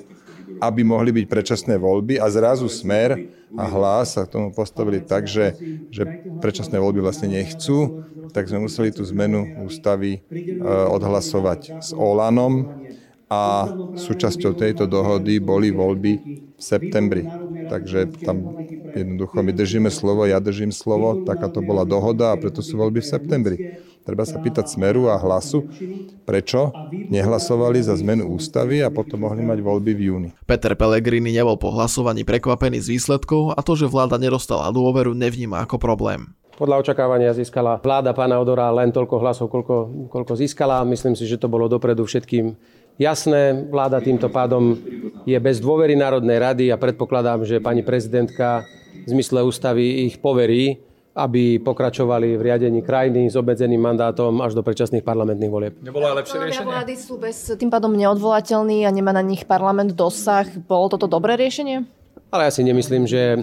aby 0.62 0.86
mohli 0.86 1.10
byť 1.10 1.26
predčasné 1.26 1.74
voľby 1.78 2.22
a 2.22 2.26
zrazu 2.30 2.70
smer 2.70 3.18
a 3.58 3.64
hlas 3.66 4.14
sa 4.14 4.26
k 4.26 4.38
tomu 4.38 4.54
postavili 4.54 5.02
tak, 5.02 5.26
že, 5.26 5.58
že 5.90 6.06
predčasné 6.38 6.78
voľby 6.78 7.02
vlastne 7.02 7.34
nechcú, 7.34 8.06
tak 8.30 8.46
sme 8.46 8.66
museli 8.66 8.94
tú 8.94 9.02
zmenu 9.10 9.66
ústavy 9.66 10.22
e, 10.22 10.58
odhlasovať 10.66 11.82
s 11.82 11.90
Olanom 11.90 12.86
a 13.30 13.70
súčasťou 13.94 14.58
tejto 14.58 14.90
dohody 14.90 15.38
boli 15.38 15.70
voľby 15.70 16.12
v 16.58 16.60
septembri. 16.60 17.22
takže 17.70 18.26
tam 18.26 18.58
jednoducho 18.90 19.38
my 19.38 19.52
držíme 19.54 19.86
slovo, 19.94 20.26
ja 20.26 20.42
držím 20.42 20.74
slovo, 20.74 21.22
taká 21.22 21.46
to 21.46 21.62
bola 21.62 21.86
dohoda 21.86 22.34
a 22.34 22.40
preto 22.40 22.58
sú 22.58 22.74
voľby 22.82 22.98
v 22.98 23.06
septembri. 23.06 23.56
Treba 24.02 24.26
sa 24.26 24.42
pýtať 24.42 24.66
Smeru 24.66 25.06
a 25.06 25.14
Hlasu, 25.14 25.70
prečo 26.26 26.74
nehlasovali 26.90 27.78
za 27.78 27.94
zmenu 28.02 28.34
ústavy 28.34 28.82
a 28.82 28.90
potom 28.90 29.22
mohli 29.22 29.46
mať 29.46 29.62
voľby 29.62 29.92
v 29.94 30.00
júni. 30.10 30.28
Peter 30.50 30.74
Pellegrini 30.74 31.30
nebol 31.30 31.54
po 31.54 31.70
hlasovaní 31.70 32.26
prekvapený 32.26 32.82
z 32.82 32.98
výsledkov 32.98 33.54
a 33.54 33.60
to, 33.62 33.78
že 33.78 33.86
vláda 33.86 34.18
nedostala 34.18 34.74
dôveru, 34.74 35.14
nevníma 35.14 35.62
ako 35.62 35.78
problém. 35.78 36.34
Podľa 36.60 36.84
očakávania 36.84 37.32
získala 37.32 37.80
vláda 37.80 38.12
pána 38.12 38.36
Odora 38.36 38.68
len 38.68 38.92
toľko 38.92 39.16
hlasov, 39.16 39.48
koľko, 39.48 40.08
koľko 40.12 40.36
získala. 40.36 40.84
Myslím 40.84 41.16
si, 41.16 41.24
že 41.24 41.40
to 41.40 41.48
bolo 41.48 41.72
dopredu 41.72 42.04
všetkým 42.04 42.52
jasné. 42.98 43.68
Vláda 43.68 44.00
týmto 44.00 44.32
pádom 44.32 44.74
je 45.28 45.36
bez 45.38 45.60
dôvery 45.60 45.94
Národnej 45.94 46.40
rady 46.40 46.64
a 46.72 46.80
predpokladám, 46.80 47.44
že 47.44 47.62
pani 47.62 47.84
prezidentka 47.84 48.64
v 49.04 49.08
zmysle 49.08 49.44
ústavy 49.44 50.08
ich 50.08 50.18
poverí 50.18 50.90
aby 51.10 51.58
pokračovali 51.58 52.38
v 52.38 52.42
riadení 52.42 52.80
krajiny 52.86 53.26
s 53.26 53.34
obmedzeným 53.34 53.82
mandátom 53.82 54.30
až 54.38 54.54
do 54.54 54.62
predčasných 54.62 55.02
parlamentných 55.02 55.50
volieb. 55.50 55.74
Nebolo 55.82 56.06
aj 56.06 56.22
lepšie 56.22 56.36
riešenie? 56.38 56.70
vlády 56.70 56.94
sú 56.94 57.18
bez, 57.18 57.50
tým 57.58 57.66
pádom 57.66 57.90
neodvolateľní 57.98 58.86
a 58.86 58.90
nemá 58.94 59.10
na 59.10 59.24
nich 59.24 59.42
parlament 59.42 59.90
dosah. 59.90 60.46
Bolo 60.70 60.94
toto 60.94 61.10
dobré 61.10 61.34
riešenie? 61.34 61.82
Ale 62.30 62.46
ja 62.46 62.52
si 62.54 62.62
nemyslím, 62.62 63.10
že 63.10 63.42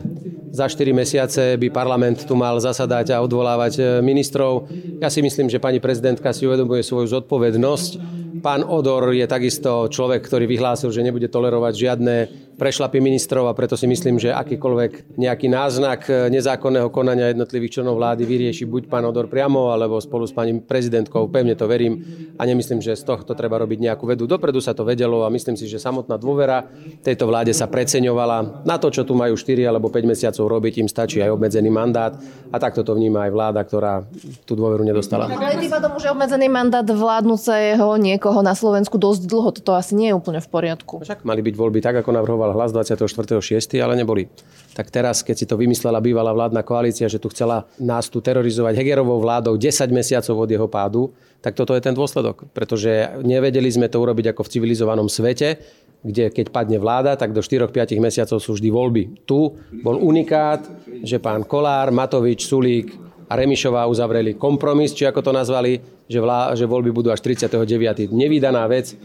za 0.56 0.72
4 0.72 0.96
mesiace 0.96 1.60
by 1.60 1.68
parlament 1.76 2.24
tu 2.24 2.40
mal 2.40 2.56
zasadať 2.56 3.12
a 3.12 3.20
odvolávať 3.20 3.74
e, 3.76 3.82
ministrov. 4.00 4.64
Ja 5.04 5.12
si 5.12 5.20
myslím, 5.20 5.52
že 5.52 5.60
pani 5.60 5.84
prezidentka 5.84 6.32
si 6.32 6.48
uvedomuje 6.48 6.88
svoju 6.88 7.20
zodpovednosť. 7.20 8.17
Pán 8.42 8.64
Odor 8.64 9.14
je 9.14 9.26
takisto 9.28 9.88
človek, 9.88 10.24
ktorý 10.26 10.46
vyhlásil, 10.48 10.90
že 10.90 11.06
nebude 11.06 11.28
tolerovať 11.28 11.74
žiadne 11.76 12.16
prešlapy 12.58 12.98
ministrov 12.98 13.46
a 13.46 13.54
preto 13.54 13.78
si 13.78 13.86
myslím, 13.86 14.18
že 14.18 14.34
akýkoľvek 14.34 15.16
nejaký 15.16 15.48
náznak 15.48 16.10
e, 16.10 16.34
nezákonného 16.34 16.90
konania 16.90 17.30
jednotlivých 17.30 17.80
členov 17.80 18.02
vlády 18.02 18.26
vyrieši 18.26 18.66
buď 18.66 18.90
pán 18.90 19.06
Odor 19.06 19.30
priamo, 19.30 19.70
alebo 19.70 20.02
spolu 20.02 20.26
s 20.26 20.34
pani 20.34 20.58
prezidentkou. 20.58 21.30
Pevne 21.30 21.54
to 21.54 21.70
verím 21.70 22.02
a 22.36 22.44
nemyslím, 22.44 22.82
že 22.82 22.98
z 22.98 23.06
tohto 23.06 23.38
treba 23.38 23.62
robiť 23.62 23.78
nejakú 23.78 24.10
vedu. 24.10 24.26
Dopredu 24.26 24.58
sa 24.58 24.74
to 24.74 24.82
vedelo 24.82 25.22
a 25.22 25.30
myslím 25.30 25.54
si, 25.54 25.70
že 25.70 25.78
samotná 25.78 26.18
dôvera 26.18 26.66
tejto 27.06 27.30
vláde 27.30 27.54
sa 27.54 27.70
preceňovala. 27.70 28.66
Na 28.66 28.82
to, 28.82 28.90
čo 28.90 29.06
tu 29.06 29.14
majú 29.14 29.38
4 29.38 29.70
alebo 29.70 29.94
5 29.94 30.10
mesiacov 30.10 30.46
robiť, 30.50 30.82
im 30.82 30.90
stačí 30.90 31.22
aj 31.22 31.30
obmedzený 31.38 31.70
mandát 31.70 32.18
a 32.50 32.58
takto 32.58 32.82
to 32.82 32.98
vníma 32.98 33.30
aj 33.30 33.32
vláda, 33.32 33.62
ktorá 33.62 34.02
tú 34.50 34.58
dôveru 34.58 34.82
nedostala. 34.82 35.30
Ale 35.30 35.62
tým 35.62 35.70
pádom 35.70 35.94
už 35.94 36.10
obmedzený 36.10 36.50
mandát 36.50 36.84
vládnúceho 36.84 37.86
niekoho 38.02 38.42
na 38.42 38.58
Slovensku 38.58 38.98
dosť 38.98 39.30
dlho. 39.30 39.50
Toto 39.54 39.78
asi 39.78 39.94
nie 39.94 40.10
je 40.10 40.16
úplne 40.18 40.42
v 40.42 40.50
poriadku. 40.50 41.06
Však 41.06 41.22
mali 41.22 41.46
byť 41.46 41.54
voľby 41.54 41.80
tak, 41.86 42.02
ako 42.02 42.10
navrhoval 42.16 42.47
vyhral 42.48 42.56
hlas 42.56 42.72
24.6., 42.72 43.44
ale 43.84 44.00
neboli. 44.00 44.32
Tak 44.72 44.88
teraz, 44.94 45.26
keď 45.26 45.36
si 45.36 45.46
to 45.50 45.60
vymyslela 45.60 46.00
bývalá 46.00 46.32
vládna 46.32 46.64
koalícia, 46.64 47.12
že 47.12 47.20
tu 47.20 47.28
chcela 47.34 47.68
nás 47.82 48.08
tu 48.08 48.24
terorizovať 48.24 48.78
Hegerovou 48.78 49.20
vládou 49.20 49.60
10 49.60 49.92
mesiacov 49.92 50.48
od 50.48 50.50
jeho 50.50 50.68
pádu, 50.70 51.12
tak 51.42 51.58
toto 51.58 51.76
je 51.76 51.82
ten 51.84 51.92
dôsledok. 51.92 52.48
Pretože 52.56 53.20
nevedeli 53.26 53.68
sme 53.68 53.92
to 53.92 54.00
urobiť 54.00 54.32
ako 54.32 54.48
v 54.48 54.52
civilizovanom 54.54 55.12
svete, 55.12 55.60
kde 56.06 56.30
keď 56.30 56.54
padne 56.54 56.78
vláda, 56.78 57.18
tak 57.18 57.34
do 57.34 57.42
4-5 57.42 57.98
mesiacov 58.00 58.38
sú 58.38 58.56
vždy 58.56 58.70
voľby. 58.70 59.04
Tu 59.26 59.40
bol 59.82 59.98
unikát, 59.98 60.64
že 61.04 61.18
pán 61.18 61.44
Kolár, 61.44 61.90
Matovič, 61.90 62.46
Sulík 62.46 62.94
a 63.28 63.34
Remišová 63.36 63.90
uzavreli 63.90 64.38
kompromis, 64.40 64.94
či 64.94 65.10
ako 65.10 65.20
to 65.20 65.32
nazvali, 65.34 65.82
že, 66.08 66.20
vlá, 66.22 66.54
že 66.54 66.70
voľby 66.70 66.94
budú 66.96 67.10
až 67.12 67.20
39. 67.26 68.14
Nevydaná 68.14 68.64
vec, 68.70 68.96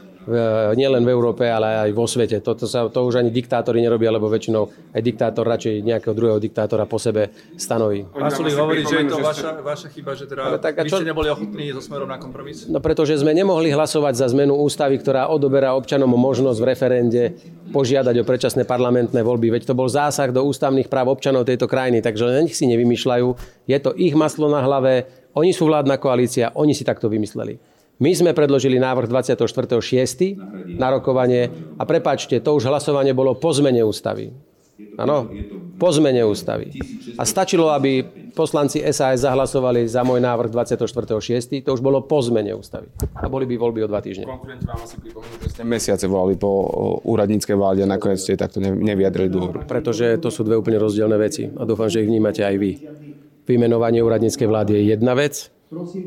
nielen 0.79 1.02
v 1.02 1.11
Európe, 1.11 1.45
ale 1.49 1.88
aj 1.88 1.91
vo 1.91 2.07
svete. 2.07 2.38
Toto 2.38 2.71
sa, 2.71 2.87
to 2.87 3.00
už 3.02 3.19
ani 3.19 3.31
diktátori 3.35 3.83
nerobia, 3.83 4.14
lebo 4.14 4.31
väčšinou 4.31 4.95
aj 4.95 5.02
diktátor 5.02 5.45
radšej 5.47 5.83
nejakého 5.83 6.14
druhého 6.14 6.38
diktátora 6.38 6.87
po 6.87 6.99
sebe 7.02 7.35
stanoví. 7.59 8.07
Sulík 8.31 8.55
hovorí, 8.55 8.87
že 8.87 9.02
je 9.02 9.11
to 9.11 9.19
vaša, 9.19 9.50
vaša 9.61 9.88
chyba, 9.91 10.14
že 10.14 10.25
teda 10.31 10.62
tak, 10.62 10.79
vy 10.79 10.91
čo? 10.91 11.02
ste 11.02 11.09
neboli 11.11 11.29
ochotní 11.29 11.75
so 11.75 11.83
smerom 11.83 12.07
na 12.07 12.23
kompromis? 12.23 12.71
No 12.71 12.79
pretože 12.79 13.19
sme 13.19 13.35
nemohli 13.35 13.75
hlasovať 13.75 14.14
za 14.14 14.26
zmenu 14.31 14.55
ústavy, 14.62 14.99
ktorá 15.02 15.26
odoberá 15.26 15.75
občanom 15.75 16.11
možnosť 16.14 16.59
v 16.62 16.67
referende 16.67 17.23
požiadať 17.75 18.14
o 18.23 18.25
predčasné 18.25 18.62
parlamentné 18.62 19.21
voľby. 19.26 19.59
Veď 19.59 19.73
to 19.73 19.75
bol 19.75 19.91
zásah 19.91 20.31
do 20.31 20.45
ústavných 20.47 20.87
práv 20.87 21.11
občanov 21.11 21.49
tejto 21.49 21.67
krajiny, 21.67 22.05
takže 22.05 22.47
nech 22.47 22.55
si 22.55 22.71
nevymýšľajú. 22.71 23.29
Je 23.67 23.79
to 23.83 23.91
ich 23.99 24.14
maslo 24.14 24.47
na 24.47 24.62
hlave, 24.62 25.09
oni 25.33 25.50
sú 25.57 25.67
vládna 25.67 25.97
koalícia, 25.97 26.52
oni 26.52 26.76
si 26.76 26.85
takto 26.85 27.09
vymysleli. 27.09 27.72
My 28.01 28.11
sme 28.17 28.33
predložili 28.33 28.81
návrh 28.81 29.07
24.6. 29.11 30.77
na 30.79 30.89
rokovanie 30.91 31.53
a 31.77 31.83
prepačte, 31.85 32.41
to 32.41 32.57
už 32.57 32.71
hlasovanie 32.71 33.13
bolo 33.13 33.37
po 33.37 33.53
zmene 33.53 33.85
ústavy. 33.85 34.33
Áno, 34.99 35.31
po 35.79 35.89
zmene 35.95 36.21
ústavy. 36.27 36.75
A 37.17 37.23
stačilo, 37.25 37.71
aby 37.73 38.03
poslanci 38.35 38.83
SAS 38.93 39.25
zahlasovali 39.25 39.89
za 39.89 40.03
môj 40.03 40.21
návrh 40.21 40.51
24.6. 40.53 41.65
To 41.65 41.71
už 41.73 41.81
bolo 41.81 42.05
po 42.05 42.19
zmene 42.21 42.53
ústavy. 42.53 42.91
A 43.17 43.29
boli 43.31 43.49
by 43.49 43.55
voľby 43.57 43.81
o 43.85 43.89
dva 43.89 44.03
týždne. 44.05 44.29
Konkurent 44.29 44.65
vám 44.65 44.83
asi 44.83 44.97
pripomenul, 44.99 45.39
že 45.39 45.49
ste 45.53 45.63
mesiace 45.65 46.05
volali 46.09 46.37
po 46.37 46.69
úradníckej 47.09 47.57
vláde 47.57 47.81
a 47.85 47.89
nakoniec 47.89 48.21
ste 48.21 48.37
takto 48.37 48.59
nevyjadrili 48.61 49.29
dôveru. 49.33 49.59
Pretože 49.65 50.19
to 50.19 50.29
sú 50.29 50.45
dve 50.45 50.59
úplne 50.59 50.77
rozdielne 50.81 51.17
veci 51.17 51.49
a 51.49 51.63
dúfam, 51.65 51.89
že 51.89 52.03
ich 52.05 52.09
vnímate 52.09 52.43
aj 52.43 52.57
vy. 52.59 52.73
Vymenovanie 53.49 54.05
úradníckej 54.05 54.49
vlády 54.49 54.71
je 54.77 54.83
jedna 54.97 55.13
vec, 55.17 55.51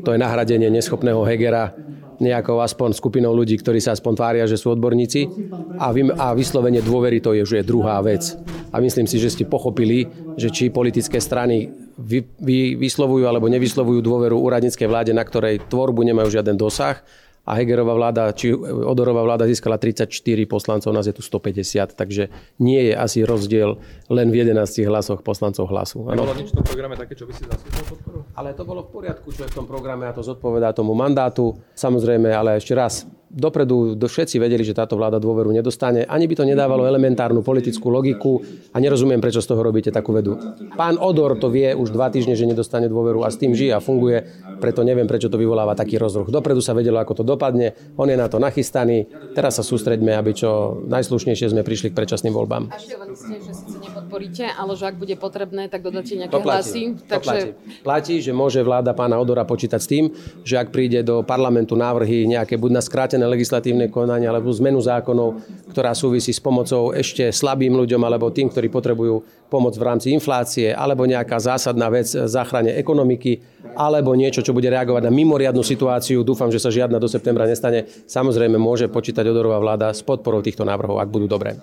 to 0.02 0.14
je 0.14 0.18
nahradenie 0.18 0.70
neschopného 0.70 1.26
Hegera 1.26 1.74
nejakou 2.16 2.64
aspoň 2.64 2.96
skupinou 2.96 3.36
ľudí, 3.36 3.60
ktorí 3.60 3.76
sa 3.82 3.92
aspoň 3.92 4.12
tvária, 4.16 4.44
že 4.48 4.56
sú 4.56 4.72
odborníci. 4.72 5.28
A, 5.76 5.92
vy, 5.92 6.08
a 6.16 6.32
vyslovenie 6.32 6.80
dôvery 6.80 7.20
to 7.20 7.36
je 7.36 7.44
už 7.44 7.52
je 7.60 7.64
druhá 7.66 8.00
vec. 8.00 8.24
A 8.72 8.80
myslím 8.80 9.04
si, 9.04 9.20
že 9.20 9.32
ste 9.32 9.44
pochopili, 9.44 10.08
že 10.40 10.48
či 10.48 10.72
politické 10.72 11.20
strany 11.20 11.68
vy, 11.96 12.24
vy, 12.40 12.76
vyslovujú 12.80 13.24
alebo 13.28 13.52
nevyslovujú 13.52 14.00
dôveru 14.00 14.36
úradníckej 14.36 14.88
vláde, 14.88 15.12
na 15.12 15.24
ktorej 15.24 15.68
tvorbu 15.68 16.04
nemajú 16.08 16.28
žiaden 16.32 16.56
dosah, 16.56 17.00
a 17.46 17.54
Hegerová 17.54 17.94
vláda, 17.94 18.34
či 18.34 18.50
Odorová 18.58 19.22
vláda 19.22 19.46
získala 19.46 19.78
34 19.78 20.10
poslancov, 20.50 20.90
nás 20.90 21.06
je 21.06 21.14
tu 21.14 21.22
150, 21.22 21.94
takže 21.94 22.28
nie 22.58 22.90
je 22.90 22.94
asi 22.98 23.22
rozdiel 23.22 23.78
len 24.10 24.34
v 24.34 24.42
11 24.42 24.66
hlasoch 24.82 25.22
poslancov 25.22 25.70
hlasu. 25.70 26.02
Nebolo 26.10 26.34
nič 26.34 26.50
v 26.50 26.58
tom 26.58 26.66
programe 26.66 26.98
také, 26.98 27.14
čo 27.14 27.30
by 27.30 27.32
si 27.32 27.46
zaslúžil 27.46 27.86
podporu? 27.86 28.26
Ale 28.34 28.50
to 28.58 28.66
bolo 28.66 28.82
v 28.82 28.90
poriadku, 28.90 29.30
čo 29.30 29.46
je 29.46 29.50
v 29.54 29.56
tom 29.62 29.66
programe 29.70 30.10
a 30.10 30.12
to 30.12 30.26
zodpovedá 30.26 30.74
tomu 30.74 30.92
mandátu. 30.98 31.54
Samozrejme, 31.78 32.34
ale 32.34 32.58
ešte 32.58 32.74
raz, 32.74 33.06
dopredu 33.36 34.00
všetci 34.00 34.40
vedeli, 34.40 34.64
že 34.64 34.72
táto 34.72 34.96
vláda 34.96 35.20
dôveru 35.20 35.52
nedostane. 35.52 36.08
Ani 36.08 36.24
by 36.24 36.34
to 36.40 36.44
nedávalo 36.48 36.88
elementárnu 36.88 37.44
politickú 37.44 37.92
logiku 37.92 38.40
a 38.72 38.80
nerozumiem, 38.80 39.20
prečo 39.20 39.44
z 39.44 39.52
toho 39.52 39.60
robíte 39.60 39.92
takú 39.92 40.16
vedu. 40.16 40.40
Pán 40.72 40.96
Odor 40.96 41.36
to 41.36 41.52
vie 41.52 41.76
už 41.76 41.92
dva 41.92 42.08
týždne, 42.08 42.32
že 42.32 42.48
nedostane 42.48 42.88
dôveru 42.88 43.20
a 43.20 43.28
s 43.28 43.36
tým 43.36 43.52
žije 43.52 43.76
a 43.76 43.84
funguje, 43.84 44.24
preto 44.56 44.80
neviem, 44.80 45.04
prečo 45.04 45.28
to 45.28 45.36
vyvoláva 45.36 45.76
taký 45.76 46.00
rozruch. 46.00 46.32
Dopredu 46.32 46.64
sa 46.64 46.72
vedelo, 46.72 46.96
ako 46.96 47.20
to 47.20 47.24
dopadne, 47.28 47.76
on 48.00 48.08
je 48.08 48.16
na 48.16 48.32
to 48.32 48.40
nachystaný. 48.40 49.04
Teraz 49.36 49.60
sa 49.60 49.62
sústreďme, 49.62 50.16
aby 50.16 50.32
čo 50.32 50.80
najslušnejšie 50.88 51.52
sme 51.52 51.60
prišli 51.60 51.92
k 51.92 51.94
predčasným 51.94 52.32
voľbám. 52.32 52.72
A 52.72 52.80
ste, 53.16 53.40
že 53.40 53.52
síce 53.52 53.76
nepodporíte, 53.80 54.44
ale 54.44 54.76
že 54.76 54.84
ak 54.92 54.96
bude 55.00 55.16
potrebné, 55.16 55.72
tak 55.72 55.80
dodáte 55.82 56.14
nejaké 56.14 56.36
to 56.36 56.44
platí, 56.44 56.56
hlasy. 56.56 56.82
To 57.00 57.12
takže... 57.16 57.26
platí. 57.26 57.80
platí, 57.82 58.14
že 58.20 58.32
môže 58.36 58.60
vláda 58.60 58.92
pána 58.92 59.16
Odora 59.16 59.48
počítať 59.48 59.80
s 59.80 59.88
tým, 59.88 60.04
že 60.44 60.60
ak 60.60 60.70
príde 60.70 61.00
do 61.00 61.24
parlamentu 61.24 61.74
návrhy 61.74 62.28
nejaké 62.28 62.60
buď 62.60 62.70
na 62.70 62.82
skrátené 62.84 63.24
legislatívne 63.26 63.90
konanie 63.90 64.30
alebo 64.30 64.54
zmenu 64.54 64.78
zákonov, 64.78 65.42
ktorá 65.74 65.92
súvisí 65.92 66.30
s 66.30 66.40
pomocou 66.40 66.94
ešte 66.94 67.28
slabým 67.34 67.74
ľuďom 67.74 68.02
alebo 68.06 68.30
tým, 68.30 68.48
ktorí 68.48 68.70
potrebujú 68.70 69.22
pomoc 69.46 69.74
v 69.78 69.86
rámci 69.86 70.10
inflácie, 70.10 70.74
alebo 70.74 71.06
nejaká 71.06 71.38
zásadná 71.38 71.86
vec 71.90 72.10
záchrane 72.10 72.74
ekonomiky, 72.78 73.38
alebo 73.78 74.14
niečo, 74.18 74.42
čo 74.42 74.54
bude 74.56 74.66
reagovať 74.70 75.06
na 75.06 75.12
mimoriadnu 75.14 75.62
situáciu. 75.62 76.26
Dúfam, 76.26 76.50
že 76.50 76.62
sa 76.62 76.72
žiadna 76.72 76.98
do 76.98 77.06
septembra 77.06 77.46
nestane. 77.46 77.86
Samozrejme, 78.06 78.58
môže 78.58 78.90
počítať 78.90 79.22
odorová 79.26 79.62
vláda 79.62 79.94
s 79.94 80.02
podporou 80.02 80.42
týchto 80.42 80.66
návrhov, 80.66 80.98
ak 80.98 81.12
budú 81.12 81.30
dobré. 81.30 81.54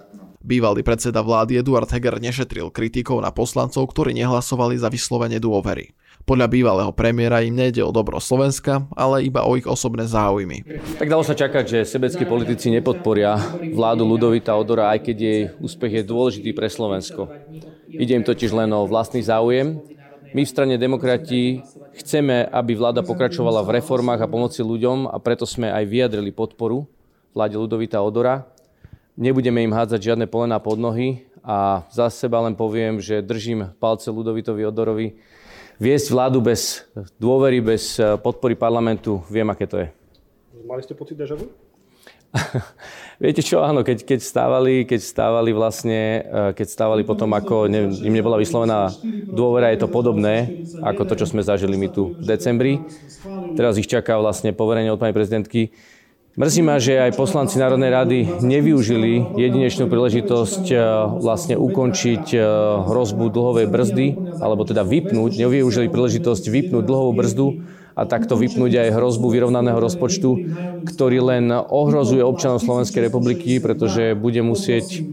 Bývalý 0.43 0.83
predseda 0.83 1.23
vlády 1.23 1.63
Eduard 1.63 1.87
Heger 1.87 2.19
nešetril 2.19 2.67
kritikov 2.67 3.23
na 3.23 3.31
poslancov, 3.31 3.87
ktorí 3.95 4.11
nehlasovali 4.11 4.75
za 4.75 4.91
vyslovenie 4.91 5.39
dôvery. 5.39 5.95
Podľa 6.23 6.47
bývalého 6.47 6.91
premiéra 6.95 7.43
im 7.43 7.51
nejde 7.51 7.83
o 7.83 7.91
dobro 7.91 8.15
Slovenska, 8.15 8.87
ale 8.95 9.27
iba 9.27 9.43
o 9.43 9.59
ich 9.59 9.67
osobné 9.67 10.07
záujmy. 10.07 10.63
Tak 10.95 11.11
dalo 11.11 11.19
sa 11.19 11.35
čakať, 11.35 11.63
že 11.67 11.79
sebeckí 11.83 12.23
politici 12.23 12.71
nepodporia 12.71 13.35
vládu 13.75 14.07
Ludovita 14.07 14.55
Odora, 14.55 14.95
aj 14.95 15.03
keď 15.03 15.17
jej 15.19 15.41
úspech 15.59 15.99
je 15.99 16.03
dôležitý 16.07 16.55
pre 16.55 16.71
Slovensko. 16.71 17.27
Ide 17.91 18.15
im 18.15 18.23
totiž 18.23 18.55
len 18.55 18.71
o 18.71 18.87
vlastný 18.87 19.19
záujem. 19.19 19.83
My 20.31 20.47
v 20.47 20.49
strane 20.49 20.79
demokrati 20.79 21.59
chceme, 21.99 22.47
aby 22.47 22.71
vláda 22.71 23.03
pokračovala 23.03 23.59
v 23.67 23.83
reformách 23.83 24.23
a 24.23 24.31
pomoci 24.31 24.63
ľuďom 24.63 25.11
a 25.11 25.19
preto 25.19 25.43
sme 25.43 25.75
aj 25.75 25.83
vyjadrili 25.91 26.31
podporu 26.31 26.87
vláde 27.35 27.59
Ludovita 27.59 27.99
Odora. 27.99 28.47
Nebudeme 29.19 29.59
im 29.59 29.75
hádzať 29.75 29.99
žiadne 29.99 30.25
polená 30.31 30.57
pod 30.57 30.79
nohy 30.79 31.27
a 31.43 31.83
za 31.91 32.07
seba 32.07 32.39
len 32.47 32.55
poviem, 32.55 33.03
že 33.03 33.19
držím 33.19 33.75
palce 33.77 34.07
Ludovitovi 34.07 34.63
Odorovi, 34.63 35.07
viesť 35.83 36.07
vládu 36.15 36.39
bez 36.39 36.87
dôvery, 37.19 37.59
bez 37.59 37.99
eh, 37.99 38.15
podpory 38.15 38.55
parlamentu, 38.55 39.19
viem, 39.27 39.47
aké 39.51 39.67
to 39.67 39.83
je. 39.83 39.87
Mali 40.63 40.79
ste 40.79 40.95
pocit 40.95 41.19
deja 41.19 41.35
vu? 41.35 41.51
Viete 43.23 43.45
čo, 43.45 43.61
áno, 43.61 43.85
keď, 43.85 44.09
keď, 44.09 44.19
stávali, 44.25 44.89
keď 44.89 45.03
stávali 45.03 45.51
vlastne, 45.51 46.23
eh, 46.23 46.51
keď 46.55 46.67
stávali 46.71 47.03
potom, 47.03 47.27
ako 47.35 47.67
ne, 47.67 47.91
im 47.91 48.13
nebola 48.15 48.39
vyslovená 48.39 48.95
dôvera, 49.27 49.75
je 49.75 49.83
to 49.83 49.91
podobné 49.91 50.63
ako 50.79 51.03
to, 51.03 51.19
čo 51.19 51.27
sme 51.27 51.43
zažili 51.43 51.75
my 51.75 51.91
tu 51.91 52.15
v 52.15 52.25
decembri. 52.25 52.73
Teraz 53.59 53.75
ich 53.75 53.91
čaká 53.91 54.15
vlastne 54.15 54.55
poverenie 54.55 54.89
od 54.89 54.97
pani 55.03 55.11
prezidentky. 55.11 55.75
Mrzí 56.33 56.65
ma, 56.65 56.81
že 56.81 56.97
aj 56.97 57.13
poslanci 57.13 57.61
Národnej 57.61 57.93
rady 57.93 58.19
nevyužili 58.41 59.37
jedinečnú 59.37 59.85
príležitosť 59.85 60.65
eh, 60.73 60.81
vlastne 61.21 61.61
ukončiť 61.61 62.25
eh, 62.33 62.41
hrozbu 62.89 63.29
dlhovej 63.29 63.69
brzdy, 63.69 64.05
alebo 64.41 64.65
teda 64.65 64.81
vypnúť, 64.81 65.37
nevyužili 65.37 65.93
príležitosť 65.93 66.49
vypnúť 66.49 66.89
dlhovú 66.89 67.13
brzdu 67.13 67.47
a 67.93 68.09
takto 68.09 68.33
vypnúť 68.33 68.73
aj 68.81 68.97
hrozbu 68.97 69.29
vyrovnaného 69.29 69.77
rozpočtu, 69.77 70.29
ktorý 70.89 71.21
len 71.21 71.53
ohrozuje 71.53 72.25
občanov 72.25 72.65
Slovenskej 72.65 73.13
republiky, 73.13 73.61
pretože 73.61 74.17
bude 74.17 74.41
musieť 74.41 75.05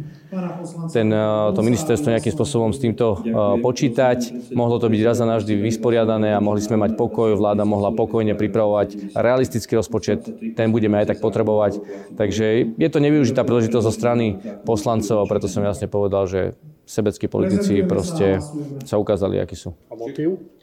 ten, 0.93 1.09
eh, 1.13 1.21
to 1.55 1.61
ministerstvo 1.61 2.13
nejakým 2.13 2.33
spôsobom 2.35 2.71
s 2.71 2.79
týmto 2.79 3.21
eh, 3.21 3.61
počítať. 3.61 4.51
Mohlo 4.53 4.77
to 4.81 4.87
byť 4.93 5.01
raz 5.05 5.19
a 5.23 5.27
navždy 5.29 5.57
vysporiadané 5.57 6.37
a 6.37 6.45
mohli 6.45 6.61
sme 6.61 6.79
mať 6.81 6.95
pokoj, 6.97 7.37
vláda 7.37 7.65
mohla 7.65 7.95
pokojne 7.95 8.37
pripravovať 8.37 9.17
realistický 9.17 9.79
rozpočet, 9.79 10.27
ten 10.55 10.69
budeme 10.71 11.01
aj 11.01 11.17
tak 11.17 11.19
potrebovať. 11.25 11.81
Takže 12.15 12.77
je 12.77 12.89
to 12.91 12.99
nevyužitá 12.99 13.43
príležitosť 13.43 13.85
zo 13.85 13.93
strany 13.95 14.27
poslancov 14.69 15.25
a 15.25 15.31
preto 15.31 15.47
som 15.49 15.65
jasne 15.65 15.89
povedal, 15.89 16.29
že 16.29 16.59
sebeckí 16.91 17.31
politici 17.31 17.87
proste 17.87 18.43
sa 18.83 18.99
ukázali, 18.99 19.39
akí 19.39 19.55
sú. 19.55 19.73
A 19.89 19.95
motiv? 19.95 20.60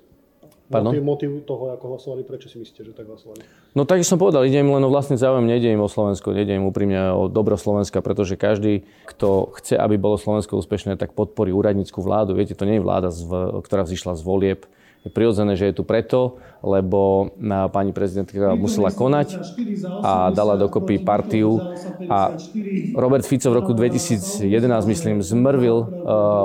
Pardon? 0.67 0.91
Motiv, 0.91 1.03
motiv 1.03 1.29
toho, 1.47 1.71
ako 1.71 1.95
hlasovali, 1.95 2.27
prečo 2.27 2.51
si 2.51 2.59
myslíte, 2.59 2.83
že 2.83 2.91
tak 2.91 3.07
hlasovali? 3.07 3.39
No 3.71 3.87
tak 3.87 4.03
som 4.03 4.19
povedal, 4.19 4.43
ide 4.43 4.59
im 4.59 4.67
len 4.67 4.83
o 4.83 4.91
vlastný 4.91 5.15
záujem, 5.15 5.47
nejde 5.47 5.71
im 5.71 5.79
o 5.79 5.87
Slovensko, 5.87 6.35
nejde 6.35 6.59
im 6.59 6.67
úprimne 6.67 7.15
o 7.15 7.31
dobro 7.31 7.55
Slovenska, 7.55 8.03
pretože 8.03 8.35
každý, 8.35 8.83
kto 9.07 9.55
chce, 9.55 9.79
aby 9.79 9.95
bolo 9.95 10.19
Slovensko 10.19 10.59
úspešné, 10.59 10.99
tak 10.99 11.15
podporí 11.15 11.55
úradnícku 11.55 12.03
vládu. 12.03 12.35
Viete, 12.35 12.51
to 12.51 12.67
nie 12.67 12.77
je 12.79 12.83
vláda, 12.83 13.15
ktorá 13.63 13.87
vzýšla 13.87 14.19
z 14.19 14.21
volieb, 14.27 14.67
je 15.07 15.11
prirodzené, 15.11 15.55
že 15.55 15.71
je 15.71 15.75
tu 15.79 15.87
preto, 15.87 16.37
lebo 16.59 17.31
pani 17.71 17.95
prezidentka 17.95 18.59
musela 18.59 18.91
konať 18.91 19.39
a 20.03 20.29
dala 20.35 20.59
dokopy 20.59 20.99
partiu. 20.99 21.61
A 22.11 22.35
Robert 22.93 23.23
Fico 23.23 23.47
v 23.53 23.55
roku 23.63 23.71
2011, 23.71 24.47
myslím, 24.87 25.23
zmrvil 25.23 25.77
uh, 25.79 25.87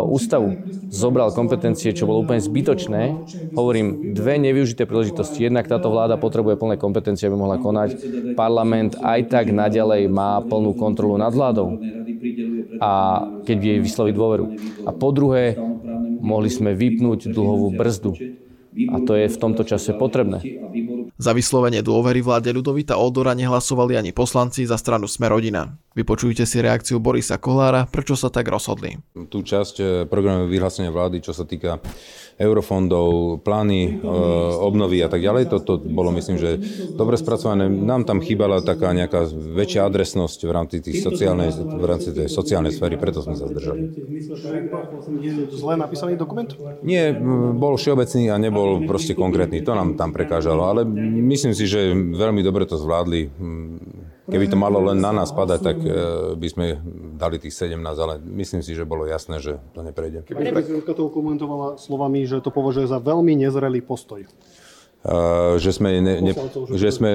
ústavu, 0.07 0.55
zobral 0.93 1.35
kompetencie, 1.35 1.97
čo 1.97 2.07
bolo 2.07 2.23
úplne 2.23 2.43
zbytočné. 2.43 3.03
Hovorím, 3.57 4.13
dve 4.13 4.39
nevyužité 4.39 4.85
príležitosti. 4.85 5.49
Jednak 5.49 5.67
táto 5.67 5.89
vláda 5.89 6.21
potrebuje 6.21 6.61
plné 6.61 6.77
kompetencie, 6.77 7.27
aby 7.27 7.37
mohla 7.39 7.59
konať. 7.59 7.97
Parlament 8.37 9.01
aj 9.01 9.33
tak 9.33 9.51
naďalej 9.51 10.07
má 10.13 10.39
plnú 10.45 10.77
kontrolu 10.77 11.17
nad 11.17 11.33
vládou 11.33 11.81
a 12.83 12.93
keď 13.47 13.59
jej 13.59 13.79
vysloviť 13.83 14.15
dôveru. 14.15 14.45
A 14.87 14.91
po 14.95 15.11
druhé, 15.11 15.59
mohli 16.23 16.49
sme 16.49 16.73
vypnúť 16.73 17.31
dlhovú 17.31 17.75
brzdu. 17.75 18.15
A 18.73 18.97
to 19.05 19.13
je 19.13 19.29
v 19.29 19.37
tomto 19.37 19.69
čase 19.69 19.93
potrebné. 19.93 20.41
Za 21.21 21.37
vyslovenie 21.37 21.85
dôvery 21.85 22.25
vláde 22.25 22.49
Ľudovita 22.57 22.97
Odora 22.97 23.37
nehlasovali 23.37 24.01
ani 24.01 24.11
poslanci 24.17 24.65
za 24.65 24.81
stranu 24.81 25.05
Smerodina. 25.05 25.77
Vypočujte 25.93 26.49
si 26.49 26.65
reakciu 26.65 26.97
Borisa 27.05 27.37
Kolára, 27.37 27.85
prečo 27.85 28.17
sa 28.17 28.33
tak 28.33 28.49
rozhodli. 28.49 28.97
Tú 29.29 29.45
časť 29.45 29.75
eh, 29.81 29.87
programu 30.09 30.49
vyhlásenia 30.49 30.89
vlády, 30.89 31.21
čo 31.21 31.37
sa 31.37 31.45
týka 31.45 31.81
eurofondov, 32.41 33.41
plány 33.45 33.81
e, 33.87 33.91
obnovy 34.59 35.05
a 35.05 35.09
tak 35.09 35.21
ďalej. 35.21 35.53
Toto 35.53 35.77
bolo, 35.79 36.11
myslím, 36.17 36.41
že 36.41 36.59
dobre 36.97 37.21
spracované. 37.21 37.69
Nám 37.69 38.09
tam 38.09 38.19
chýbala 38.25 38.65
taká 38.65 38.91
nejaká 38.97 39.29
väčšia 39.31 39.85
adresnosť 39.87 40.39
v 40.49 40.53
rámci, 40.53 40.77
tých 40.81 41.05
sociálnej, 41.05 41.53
v 41.55 41.85
rámci 41.87 42.11
tej 42.11 42.27
sociálnej 42.33 42.73
sféry, 42.73 42.97
preto 42.97 43.21
sme 43.21 43.37
sa 43.37 43.47
zdržali. 43.47 43.93
Zle 45.53 45.75
napísaný 45.77 46.17
dokument? 46.17 46.49
Nie, 46.83 47.13
bol 47.55 47.77
všeobecný 47.77 48.33
a 48.33 48.37
nebol 48.41 48.85
proste 48.89 49.13
konkrétny. 49.13 49.61
To 49.63 49.77
nám 49.77 49.95
tam 49.95 50.11
prekážalo, 50.11 50.67
ale 50.67 50.89
myslím 51.33 51.53
si, 51.53 51.69
že 51.69 51.93
veľmi 51.95 52.41
dobre 52.41 52.65
to 52.65 52.81
zvládli 52.81 53.29
Keby 54.33 54.49
to 54.49 54.57
malo 54.57 54.81
len 54.81 54.97
na 54.97 55.13
nás 55.13 55.29
padať, 55.29 55.61
tak 55.61 55.77
e, 55.85 55.89
by 56.41 56.49
sme 56.49 56.65
dali 57.21 57.37
tých 57.37 57.53
17, 57.53 57.77
ale 57.85 58.17
myslím 58.19 58.65
si, 58.65 58.73
že 58.73 58.89
bolo 58.89 59.05
jasné, 59.05 59.45
že 59.45 59.61
to 59.77 59.85
neprejde. 59.85 60.25
Keby 60.25 60.49
prezidentka 60.49 60.97
to 60.97 61.13
komentovala 61.13 61.77
slovami, 61.77 62.25
že 62.25 62.41
to 62.41 62.49
považuje 62.49 62.89
za 62.89 62.97
veľmi 62.97 63.37
nezrelý 63.37 63.85
postoj. 63.85 64.25
Že 65.59 65.71
sme, 65.75 65.99
ne, 65.99 66.23
ne, 66.23 66.33
že 66.79 66.95
sme, 66.95 67.11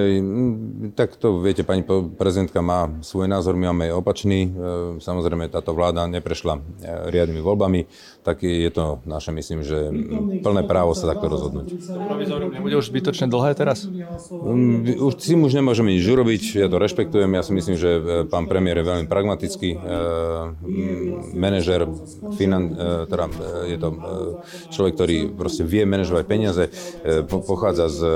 tak 0.91 1.15
to 1.15 1.39
viete, 1.39 1.63
pani 1.63 1.87
prezidentka 2.19 2.59
má 2.59 2.91
svoj 2.99 3.31
názor, 3.31 3.55
my 3.55 3.71
máme 3.71 3.95
opačný. 3.95 4.51
Uh, 4.51 4.99
samozrejme, 4.99 5.47
táto 5.47 5.71
vláda 5.71 6.03
neprešla 6.03 6.59
uh, 6.59 7.07
riadnymi 7.07 7.39
voľbami, 7.39 7.87
tak 8.27 8.43
je 8.43 8.67
to 8.75 8.99
naše, 9.07 9.31
myslím, 9.31 9.63
že 9.63 9.87
plné 10.43 10.67
právo 10.67 10.99
sa 10.99 11.07
takto 11.07 11.31
rozhodnúť. 11.31 11.79
Nebude 12.59 12.75
už 12.75 12.91
zbytočne 12.91 13.31
dlhé 13.31 13.55
teraz? 13.55 13.87
Um, 14.35 14.83
už 14.83 15.23
si 15.23 15.39
už 15.39 15.55
nemôžeme 15.55 15.95
nič 15.95 16.03
urobiť, 16.03 16.59
ja 16.59 16.67
to 16.67 16.83
rešpektujem, 16.83 17.31
ja 17.31 17.43
si 17.47 17.55
myslím, 17.55 17.79
že 17.79 17.89
pán 18.27 18.51
premiér 18.51 18.83
je 18.83 18.89
veľmi 18.91 19.07
pragmatický 19.07 19.79
manažer, 21.31 21.87
finan, 22.35 22.75
teda 23.07 23.31
je 23.63 23.77
to 23.79 23.89
človek, 24.75 24.91
ktorý 24.99 25.17
proste 25.31 25.63
vie 25.63 25.87
manažovať 25.87 26.23
peniaze, 26.27 26.67
pochádza 27.29 27.76
pochádza 27.77 27.93
z 27.93 27.99
e, 28.01 28.11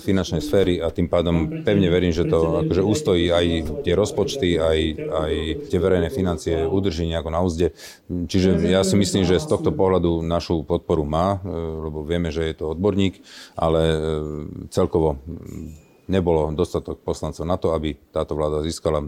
finančnej 0.00 0.40
sféry 0.40 0.74
a 0.80 0.88
tým 0.88 1.12
pádom 1.12 1.60
pevne 1.60 1.88
verím, 1.92 2.12
že 2.12 2.24
to 2.24 2.64
akože 2.64 2.82
ustojí 2.82 3.28
aj 3.28 3.46
tie 3.84 3.92
rozpočty, 3.92 4.56
aj, 4.56 4.78
aj 5.12 5.32
tie 5.68 5.78
verejné 5.78 6.08
financie 6.08 6.64
udrží 6.64 7.04
nejako 7.12 7.30
na 7.30 7.40
úzde. 7.44 7.76
Čiže 8.08 8.64
ja 8.64 8.80
si 8.80 8.96
myslím, 8.96 9.28
že 9.28 9.36
z 9.36 9.46
tohto 9.50 9.76
pohľadu 9.76 10.24
našu 10.24 10.64
podporu 10.64 11.04
má, 11.04 11.44
e, 11.44 11.52
lebo 11.84 12.00
vieme, 12.00 12.32
že 12.32 12.48
je 12.48 12.54
to 12.56 12.72
odborník, 12.72 13.20
ale 13.60 13.82
e, 13.84 13.98
celkovo 14.72 15.20
nebolo 16.06 16.52
dostatok 16.52 17.00
poslancov 17.00 17.44
na 17.48 17.56
to, 17.56 17.72
aby 17.72 17.96
táto 18.12 18.36
vláda 18.36 18.60
získala 18.64 19.00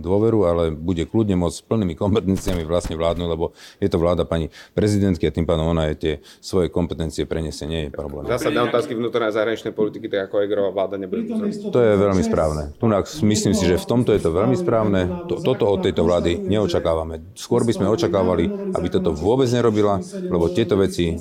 dôveru, 0.00 0.48
ale 0.48 0.62
bude 0.72 1.04
kľudne 1.04 1.36
môcť 1.36 1.56
s 1.60 1.66
plnými 1.68 1.92
kompetenciami 1.92 2.64
vlastne 2.64 2.96
vládnuť, 2.96 3.28
lebo 3.28 3.52
je 3.76 3.88
to 3.92 4.00
vláda 4.00 4.24
pani 4.24 4.48
prezidentky 4.72 5.28
a 5.28 5.34
tým 5.34 5.44
pádom 5.44 5.68
ona 5.68 5.92
je 5.92 5.94
tie 5.96 6.14
svoje 6.40 6.72
kompetencie 6.72 7.28
preniesie, 7.28 7.68
nie 7.68 7.88
je 7.88 7.90
problém. 7.92 8.24
Zásadné 8.24 8.64
otázky 8.72 8.96
vnútornej 8.96 9.28
a 9.28 9.36
zahraničnej 9.36 9.76
politiky, 9.76 10.08
tak 10.08 10.32
ako 10.32 10.40
Egerová 10.40 10.70
vláda 10.72 10.96
nebude 10.96 11.28
To 11.60 11.80
je 11.80 11.94
veľmi 11.96 12.22
správne. 12.24 12.72
Tu 12.80 12.86
myslím 13.28 13.52
si, 13.52 13.68
že 13.68 13.76
v 13.76 13.86
tomto 13.86 14.16
je 14.16 14.22
to 14.24 14.32
veľmi 14.32 14.56
správne. 14.56 15.28
Toto 15.28 15.64
od 15.68 15.84
tejto 15.84 16.08
vlády 16.08 16.40
neočakávame. 16.40 17.36
Skôr 17.36 17.68
by 17.68 17.76
sme 17.76 17.92
očakávali, 17.92 18.72
aby 18.72 18.88
toto 18.88 19.12
vôbec 19.12 19.52
nerobila, 19.52 20.00
lebo 20.00 20.48
tieto 20.48 20.80
veci 20.80 21.12
e, 21.12 21.14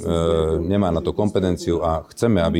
nemá 0.63 0.95
na 0.95 1.03
to 1.03 1.11
kompetenciu 1.11 1.83
a 1.83 2.07
chceme, 2.07 2.39
aby 2.39 2.59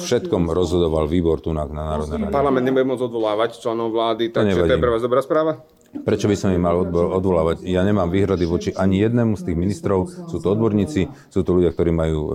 všetkom 0.00 0.48
rozhodoval 0.48 1.04
výbor 1.04 1.39
tu 1.40 1.50
na, 1.56 1.64
Národnej 1.64 2.28
rade. 2.28 2.32
Parlament 2.32 2.64
nebude 2.64 2.84
môcť 2.84 3.04
odvolávať 3.08 3.58
členov 3.58 3.90
vlády, 3.90 4.30
takže 4.30 4.60
to 4.60 4.72
je 4.76 4.80
pre 4.80 4.92
vás 4.92 5.02
dobrá 5.02 5.20
správa? 5.24 5.64
Prečo 5.90 6.30
by 6.30 6.36
som 6.38 6.54
ich 6.54 6.62
mal 6.62 6.78
odvolávať? 6.86 7.66
Ja 7.66 7.82
nemám 7.82 8.14
výhrady 8.14 8.46
voči 8.46 8.70
ani 8.70 9.02
jednému 9.02 9.34
z 9.34 9.42
tých 9.42 9.58
ministrov. 9.58 10.06
Sú 10.30 10.38
to 10.38 10.54
odborníci, 10.54 11.10
sú 11.34 11.42
to 11.42 11.50
ľudia, 11.58 11.74
ktorí 11.74 11.90
majú 11.90 12.20
e, 12.22 12.32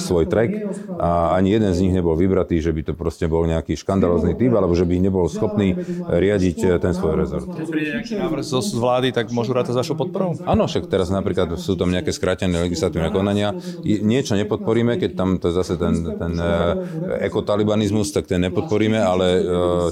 svoj 0.00 0.24
trek 0.24 0.72
a 0.96 1.36
ani 1.36 1.52
jeden 1.52 1.68
z 1.76 1.84
nich 1.84 1.92
nebol 1.92 2.16
vybratý, 2.16 2.64
že 2.64 2.72
by 2.72 2.80
to 2.88 2.92
proste 2.96 3.28
bol 3.28 3.44
nejaký 3.44 3.76
škandalozný 3.76 4.32
typ, 4.40 4.56
alebo 4.56 4.72
že 4.72 4.88
by 4.88 5.04
nebol 5.04 5.28
schopný 5.28 5.76
riadiť 6.08 6.58
e, 6.64 6.68
ten 6.80 6.96
svoj 6.96 7.20
rezort. 7.20 7.44
Keď 7.44 7.68
príde 7.68 7.90
nejaký 8.00 8.14
návrh 8.16 8.40
z 8.40 8.76
vlády, 8.80 9.08
tak 9.12 9.28
môžu 9.36 9.52
rátať 9.52 9.76
s 9.76 9.78
vašou 9.84 9.96
podporou? 10.00 10.40
Áno, 10.48 10.64
však 10.64 10.88
teraz 10.88 11.12
napríklad 11.12 11.52
sú 11.60 11.76
tam 11.76 11.92
nejaké 11.92 12.08
skrátené 12.08 12.56
legislatívne 12.56 13.12
konania. 13.12 13.52
Niečo 13.84 14.32
nepodporíme, 14.32 14.96
keď 14.96 15.10
tam 15.12 15.36
to 15.36 15.52
zase 15.52 15.76
ten, 15.76 16.08
ten 16.16 16.32
e, 16.40 16.52
ekotalibanizmus, 17.28 18.16
tak 18.16 18.32
ten 18.32 18.40
nepodporíme, 18.40 18.96
ale 18.96 19.26
e, 19.28 19.42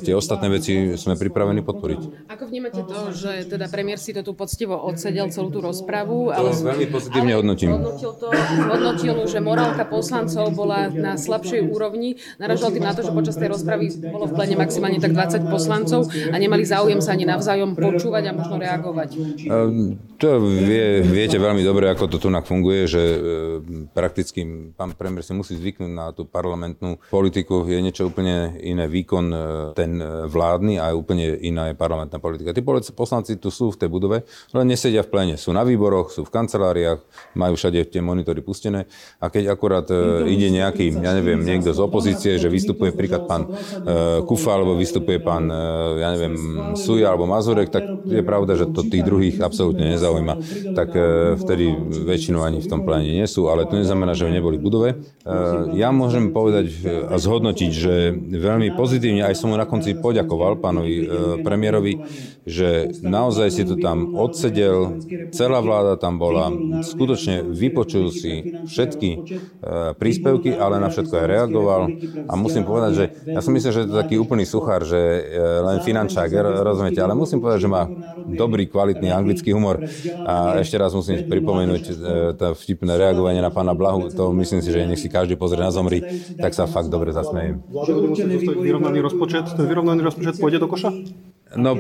tie 0.01 0.16
ostatné 0.16 0.49
veci 0.49 0.97
sme 0.97 1.21
pripravení 1.21 1.61
podporiť. 1.61 2.33
Ako 2.33 2.49
vnímate 2.70 2.83
to, 2.87 3.00
že 3.12 3.33
teda 3.50 3.66
premiér 3.66 3.98
si 3.98 4.14
to 4.14 4.22
tu 4.22 4.33
poctivo 4.33 4.78
odsedel 4.78 5.28
celú 5.35 5.50
tú 5.50 5.61
rozpravu? 5.61 6.30
Ale, 6.30 6.54
to 6.54 6.62
veľmi 6.62 6.87
pozitívne 6.88 7.33
hodnotím. 7.35 7.74
Hodnotil 7.74 8.12
to, 8.14 8.26
hodnotil, 8.70 9.16
že 9.26 9.38
morálka 9.42 9.85
poslancov 9.87 10.54
bola 10.54 10.88
na 10.90 11.18
slabšej 11.18 11.66
úrovni. 11.66 12.18
Naražal 12.38 12.70
tým 12.70 12.85
na 12.87 12.94
to, 12.94 13.02
že 13.02 13.12
počas 13.12 13.37
tej 13.37 13.50
rozpravy 13.50 13.90
bolo 14.06 14.30
v 14.30 14.33
plene 14.35 14.56
maximálne 14.56 15.02
tak 15.02 15.12
20 15.12 15.50
poslancov 15.50 16.00
a 16.11 16.37
nemali 16.38 16.62
záujem 16.62 17.02
sa 17.02 17.14
ani 17.14 17.26
navzájom 17.26 17.74
počúvať 17.74 18.30
a 18.30 18.33
možno 18.33 18.56
reagovať. 18.62 19.09
Um, 19.50 19.98
to 20.20 20.38
vie, 20.40 21.02
viete 21.02 21.37
veľmi 21.40 21.64
dobre, 21.66 21.90
ako 21.90 22.06
to 22.06 22.18
tu 22.22 22.28
funguje, 22.30 22.87
že 22.87 23.02
e, 23.02 23.18
prakticky 23.92 24.72
pán 24.72 24.94
premiér 24.94 25.26
si 25.26 25.35
musí 25.35 25.59
zvyknúť 25.59 25.92
na 25.92 26.12
tú 26.14 26.24
parlamentnú 26.24 27.02
politiku. 27.11 27.66
Je 27.66 27.83
niečo 27.83 28.09
úplne 28.09 28.54
iné 28.62 28.87
výkon 28.87 29.26
e, 29.28 29.38
ten 29.74 29.98
vládny 30.30 30.78
a 30.80 30.94
úplne 30.94 31.37
iná 31.40 31.72
je 31.72 31.74
parlamentná 31.76 32.20
politika 32.20 32.52
Tí 32.60 32.60
poslanci 32.62 33.37
tu 33.37 33.49
sú 33.53 33.73
v 33.73 33.81
tej 33.81 33.88
budove, 33.88 34.23
len 34.55 34.66
nesedia 34.66 35.03
v 35.03 35.11
plene. 35.11 35.35
Sú 35.37 35.51
na 35.51 35.66
výboroch, 35.66 36.12
sú 36.12 36.23
v 36.27 36.31
kanceláriách, 36.33 37.01
majú 37.35 37.55
všade 37.57 37.83
tie 37.90 38.01
monitory 38.01 38.40
pustené 38.40 38.87
a 39.18 39.29
keď 39.29 39.53
akurát 39.53 39.87
e, 39.90 40.29
ide 40.31 40.53
nejaký, 40.53 40.94
ja 41.01 41.12
neviem, 41.16 41.42
niekto 41.42 41.75
z 41.75 41.81
opozície, 41.81 42.37
že 42.37 42.53
vystupuje 42.53 42.94
príklad 42.94 43.27
pán 43.27 43.46
e, 43.46 43.51
Kufa 44.25 44.57
alebo 44.57 44.77
vystupuje 44.77 45.18
pán, 45.20 45.49
e, 45.51 45.57
ja 46.01 46.09
neviem, 46.14 46.35
Suja 46.77 47.12
alebo 47.12 47.27
Mazurek, 47.27 47.73
tak 47.73 47.85
je 48.07 48.23
pravda, 48.23 48.57
že 48.57 48.70
to 48.70 48.87
tých 48.87 49.05
druhých 49.05 49.37
absolútne 49.42 49.96
nezaujíma. 49.96 50.35
Tak 50.75 50.88
e, 50.94 51.01
vtedy 51.40 51.64
väčšinou 52.07 52.42
ani 52.44 52.62
v 52.62 52.68
tom 52.70 52.83
pláne 52.87 53.09
nie 53.09 53.27
sú, 53.27 53.49
ale 53.49 53.66
to 53.66 53.79
neznamená, 53.79 54.12
že 54.14 54.31
neboli 54.31 54.57
v 54.57 54.64
budove. 54.64 54.88
E, 54.92 54.96
ja 55.75 55.90
môžem 55.90 56.31
povedať 56.31 56.70
a 56.87 57.16
zhodnotiť, 57.16 57.70
že 57.70 57.94
veľmi 58.14 58.75
pozitívne, 58.75 59.27
aj 59.27 59.37
som 59.37 59.53
mu 59.53 59.57
na 59.59 59.66
konci 59.66 59.99
poďakoval 59.99 60.59
pánovi 60.62 60.94
e, 61.01 61.05
premiérovi, 61.42 61.92
že 62.50 62.98
naozaj 63.00 63.48
si 63.54 63.62
to 63.62 63.78
tam 63.78 64.18
odsedel, 64.18 64.98
celá 65.30 65.62
vláda 65.62 65.94
tam 65.94 66.18
bola, 66.18 66.50
skutočne 66.82 67.46
vypočul 67.46 68.10
si 68.10 68.58
všetky 68.66 69.10
príspevky, 69.96 70.58
ale 70.58 70.82
na 70.82 70.90
všetko 70.90 71.14
aj 71.14 71.26
reagoval. 71.30 71.82
A 72.26 72.32
musím 72.34 72.66
povedať, 72.66 72.92
že 72.92 73.04
ja 73.30 73.40
som 73.40 73.54
myslel, 73.54 73.72
že 73.72 73.80
je 73.86 73.88
to 73.88 73.96
taký 74.02 74.18
úplný 74.18 74.42
suchár, 74.42 74.82
že 74.82 74.98
len 75.62 75.78
finančák, 75.80 76.28
rozumiete, 76.66 76.98
ale 76.98 77.14
musím 77.14 77.38
povedať, 77.38 77.64
že 77.64 77.70
má 77.70 77.86
dobrý, 78.26 78.66
kvalitný 78.66 79.14
anglický 79.14 79.54
humor. 79.54 79.78
A 80.26 80.58
ešte 80.58 80.74
raz 80.74 80.90
musím 80.90 81.22
pripomenúť 81.30 81.82
to 82.34 82.46
vtipné 82.58 82.98
reagovanie 82.98 83.38
na 83.38 83.54
pána 83.54 83.72
Blahu, 83.78 84.10
to 84.10 84.34
myslím 84.34 84.58
si, 84.58 84.74
že 84.74 84.82
nech 84.82 84.98
si 84.98 85.06
každý 85.06 85.38
pozrie 85.38 85.62
na 85.62 85.70
Zomri, 85.70 86.02
tak 86.34 86.50
sa 86.56 86.66
fakt 86.66 86.90
dobre 86.90 87.14
zasmejem. 87.14 87.62
Vláda 87.70 87.94
bude 87.94 88.08
musieť 88.10 88.26
vyrovnaný 88.58 88.98
rozpočet, 89.04 89.46
ten 89.54 89.66
vyrovnaný 89.68 90.00
rozpočet 90.02 90.40
pôjde 90.42 90.58
do 90.58 90.66
koša? 90.66 90.90
No, 91.50 91.74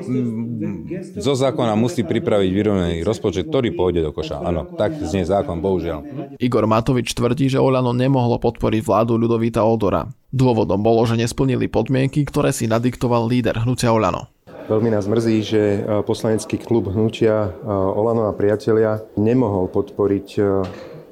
zo 1.14 1.34
zákona 1.38 1.78
musí 1.78 2.02
pripraviť 2.02 2.50
vyrovnaný 2.50 2.96
rozpočet, 3.06 3.46
ktorý 3.46 3.70
pôjde 3.70 4.02
do 4.02 4.10
koša. 4.10 4.42
Áno, 4.42 4.66
tak 4.74 4.98
znie 4.98 5.22
zákon, 5.22 5.62
bohužiaľ. 5.62 6.02
Igor 6.42 6.66
Matovič 6.66 7.14
tvrdí, 7.14 7.46
že 7.46 7.62
Olano 7.62 7.94
nemohlo 7.94 8.42
podporiť 8.42 8.82
vládu 8.82 9.14
Ľudovita 9.14 9.62
Odora. 9.62 10.10
Dôvodom 10.34 10.82
bolo, 10.82 11.06
že 11.06 11.14
nesplnili 11.14 11.70
podmienky, 11.70 12.26
ktoré 12.26 12.50
si 12.50 12.66
nadiktoval 12.66 13.30
líder 13.30 13.62
hnutia 13.62 13.94
Olano. 13.94 14.26
Veľmi 14.66 14.90
nás 14.90 15.06
mrzí, 15.06 15.36
že 15.42 15.62
poslanecký 16.02 16.58
klub 16.58 16.90
hnutia 16.90 17.54
Olano 17.70 18.26
a 18.26 18.34
priatelia 18.34 19.06
nemohol 19.14 19.70
podporiť 19.70 20.28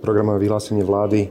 programové 0.02 0.46
vyhlásenie 0.46 0.82
vlády 0.82 1.30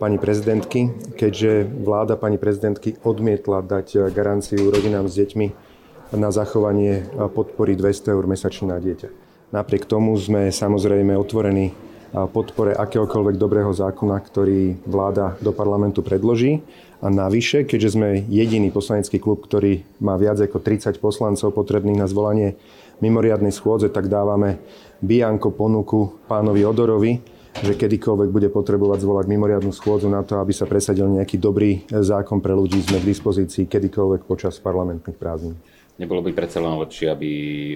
pani 0.00 0.16
prezidentky, 0.16 0.88
keďže 1.20 1.68
vláda 1.84 2.16
pani 2.16 2.40
prezidentky 2.40 2.96
odmietla 3.04 3.60
dať 3.60 4.08
garanciu 4.08 4.72
rodinám 4.72 5.04
s 5.04 5.20
deťmi 5.20 5.65
na 6.14 6.30
zachovanie 6.30 7.06
podpory 7.34 7.74
200 7.74 8.14
eur 8.14 8.24
mesačne 8.30 8.70
na 8.70 8.78
dieťa. 8.78 9.08
Napriek 9.54 9.86
tomu 9.86 10.14
sme 10.18 10.50
samozrejme 10.50 11.14
otvorení 11.14 11.74
podpore 12.12 12.72
akéhokoľvek 12.74 13.36
dobrého 13.36 13.70
zákona, 13.74 14.16
ktorý 14.22 14.78
vláda 14.86 15.34
do 15.42 15.50
parlamentu 15.50 16.00
predloží. 16.06 16.62
A 17.04 17.12
navyše, 17.12 17.68
keďže 17.68 17.92
sme 17.98 18.24
jediný 18.24 18.72
poslanecký 18.72 19.20
klub, 19.20 19.44
ktorý 19.44 19.84
má 20.00 20.16
viac 20.16 20.40
ako 20.40 20.64
30 20.64 20.96
poslancov 20.96 21.52
potrebných 21.52 22.00
na 22.00 22.08
zvolanie 22.08 22.56
mimoriadnej 23.04 23.52
schôdze, 23.52 23.92
tak 23.92 24.08
dávame 24.08 24.56
bianko 25.04 25.52
ponuku 25.52 26.16
pánovi 26.24 26.64
Odorovi, 26.64 27.20
že 27.60 27.76
kedykoľvek 27.76 28.32
bude 28.32 28.48
potrebovať 28.48 29.04
zvolať 29.04 29.26
mimoriadnu 29.28 29.72
schôdzu 29.76 30.08
na 30.08 30.24
to, 30.24 30.40
aby 30.40 30.56
sa 30.56 30.64
presadil 30.64 31.04
nejaký 31.08 31.36
dobrý 31.36 31.84
zákon 31.88 32.40
pre 32.40 32.56
ľudí, 32.56 32.80
sme 32.80 33.00
k 33.00 33.12
dispozícii 33.12 33.68
kedykoľvek 33.68 34.24
počas 34.24 34.56
parlamentných 34.56 35.20
prázdnin. 35.20 35.56
Nebolo 35.96 36.20
by 36.20 36.36
predsa 36.36 36.60
len 36.60 36.76
lepšie, 36.76 37.08
aby 37.08 37.28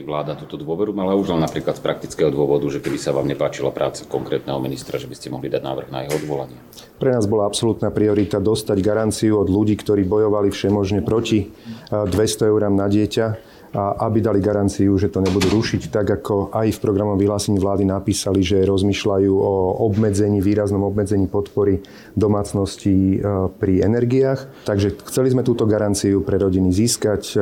vláda 0.04 0.36
túto 0.36 0.60
dôveru 0.60 0.92
mala 0.92 1.16
už 1.16 1.32
len 1.32 1.40
napríklad 1.40 1.80
z 1.80 1.80
praktického 1.80 2.28
dôvodu, 2.28 2.68
že 2.68 2.84
keby 2.84 3.00
sa 3.00 3.16
vám 3.16 3.24
nepáčila 3.24 3.72
práca 3.72 4.04
konkrétneho 4.04 4.60
ministra, 4.60 5.00
že 5.00 5.08
by 5.08 5.16
ste 5.16 5.32
mohli 5.32 5.48
dať 5.48 5.64
návrh 5.64 5.88
na 5.88 6.04
jeho 6.04 6.20
odvolanie? 6.20 6.60
Pre 7.00 7.10
nás 7.16 7.24
bola 7.24 7.48
absolútna 7.48 7.88
priorita 7.88 8.36
dostať 8.36 8.76
garanciu 8.84 9.40
od 9.40 9.48
ľudí, 9.48 9.72
ktorí 9.72 10.04
bojovali 10.04 10.52
všemožne 10.52 11.00
proti 11.00 11.48
200 11.88 12.12
eurám 12.44 12.76
na 12.76 12.92
dieťa 12.92 13.49
aby 13.76 14.18
dali 14.18 14.42
garanciu, 14.42 14.98
že 14.98 15.06
to 15.06 15.22
nebudú 15.22 15.46
rušiť, 15.54 15.94
tak 15.94 16.06
ako 16.22 16.50
aj 16.50 16.74
v 16.74 16.82
programom 16.82 17.14
vyhlásení 17.14 17.62
vlády 17.62 17.86
napísali, 17.86 18.42
že 18.42 18.66
rozmýšľajú 18.66 19.30
o 19.30 19.54
obmedzení, 19.86 20.42
výraznom 20.42 20.82
obmedzení 20.82 21.30
podpory 21.30 21.78
domácností 22.18 23.22
e, 23.22 23.48
pri 23.54 23.86
energiách. 23.86 24.66
Takže 24.66 24.98
chceli 25.06 25.30
sme 25.30 25.46
túto 25.46 25.70
garanciu 25.70 26.26
pre 26.26 26.42
rodiny 26.42 26.74
získať. 26.74 27.22
E, 27.30 27.38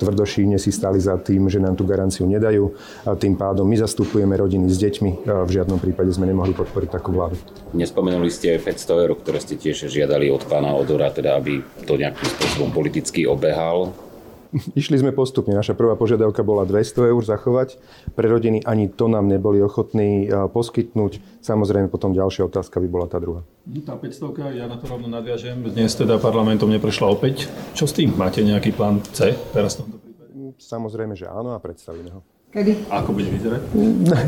tvrdošíne 0.00 0.56
si 0.56 0.72
stali 0.72 0.96
za 0.96 1.20
tým, 1.20 1.52
že 1.52 1.60
nám 1.60 1.76
tú 1.76 1.84
garanciu 1.84 2.24
nedajú. 2.24 2.72
A 3.04 3.12
tým 3.12 3.36
pádom 3.36 3.68
my 3.68 3.76
zastupujeme 3.76 4.32
rodiny 4.40 4.72
s 4.72 4.80
deťmi. 4.80 5.28
V 5.28 5.50
žiadnom 5.52 5.76
prípade 5.76 6.08
sme 6.16 6.24
nemohli 6.24 6.56
podporiť 6.56 6.88
takú 6.88 7.12
vládu. 7.12 7.36
Nespomenuli 7.76 8.32
ste 8.32 8.56
500 8.56 9.04
eur, 9.04 9.12
ktoré 9.20 9.38
ste 9.44 9.60
tiež 9.60 9.92
žiadali 9.92 10.32
od 10.32 10.48
pána 10.48 10.72
Odora, 10.72 11.12
teda 11.12 11.36
aby 11.36 11.60
to 11.84 12.00
nejakým 12.00 12.24
spôsobom 12.24 12.72
politicky 12.72 13.28
obehal. 13.28 14.07
Išli 14.80 14.96
sme 15.00 15.12
postupne. 15.12 15.52
Naša 15.52 15.76
prvá 15.76 15.94
požiadavka 15.94 16.40
bola 16.40 16.64
200 16.64 17.12
eur 17.12 17.22
zachovať. 17.24 17.76
Pre 18.16 18.26
rodiny 18.26 18.64
ani 18.64 18.88
to 18.88 19.08
nám 19.08 19.28
neboli 19.28 19.60
ochotní 19.60 20.28
poskytnúť. 20.28 21.44
Samozrejme 21.44 21.92
potom 21.92 22.16
ďalšia 22.16 22.48
otázka 22.48 22.80
by 22.80 22.88
bola 22.88 23.06
tá 23.10 23.20
druhá. 23.20 23.44
No, 23.68 23.80
tá 23.84 23.94
500, 24.00 24.56
ja 24.56 24.64
na 24.64 24.80
to 24.80 24.88
rovno 24.88 25.08
nadviažem. 25.12 25.60
Dnes 25.68 25.92
teda 25.92 26.16
parlamentom 26.16 26.72
neprešla 26.72 27.12
opäť. 27.12 27.48
Čo 27.76 27.84
s 27.84 27.92
tým? 27.92 28.16
Máte 28.16 28.40
nejaký 28.40 28.72
plán 28.72 29.04
C 29.12 29.36
teraz 29.52 29.76
v 29.76 29.84
tomto 29.84 29.96
prípade? 30.00 30.32
Samozrejme, 30.56 31.12
že 31.12 31.28
áno 31.28 31.52
a 31.52 31.60
predstavíme 31.60 32.10
ho. 32.16 32.37
Kedy? 32.48 32.88
Ako 32.88 33.12
bude 33.12 33.28
vyzerať? 33.28 33.60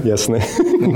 Jasné. 0.05 0.45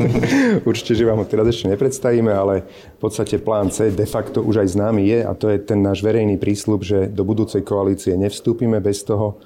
Určite, 0.68 0.92
že 0.92 1.08
vám 1.08 1.24
ho 1.24 1.26
teraz 1.26 1.48
ešte 1.48 1.72
nepredstavíme, 1.72 2.28
ale 2.28 2.68
v 2.68 2.98
podstate 3.00 3.40
plán 3.40 3.72
C 3.72 3.88
de 3.88 4.04
facto 4.04 4.44
už 4.44 4.60
aj 4.60 4.76
známy 4.76 5.08
je 5.08 5.18
a 5.24 5.32
to 5.32 5.48
je 5.48 5.56
ten 5.56 5.80
náš 5.80 6.04
verejný 6.04 6.36
prísľub, 6.36 6.84
že 6.84 7.08
do 7.08 7.24
budúcej 7.24 7.64
koalície 7.64 8.12
nevstúpime 8.12 8.76
bez 8.84 9.08
toho, 9.08 9.40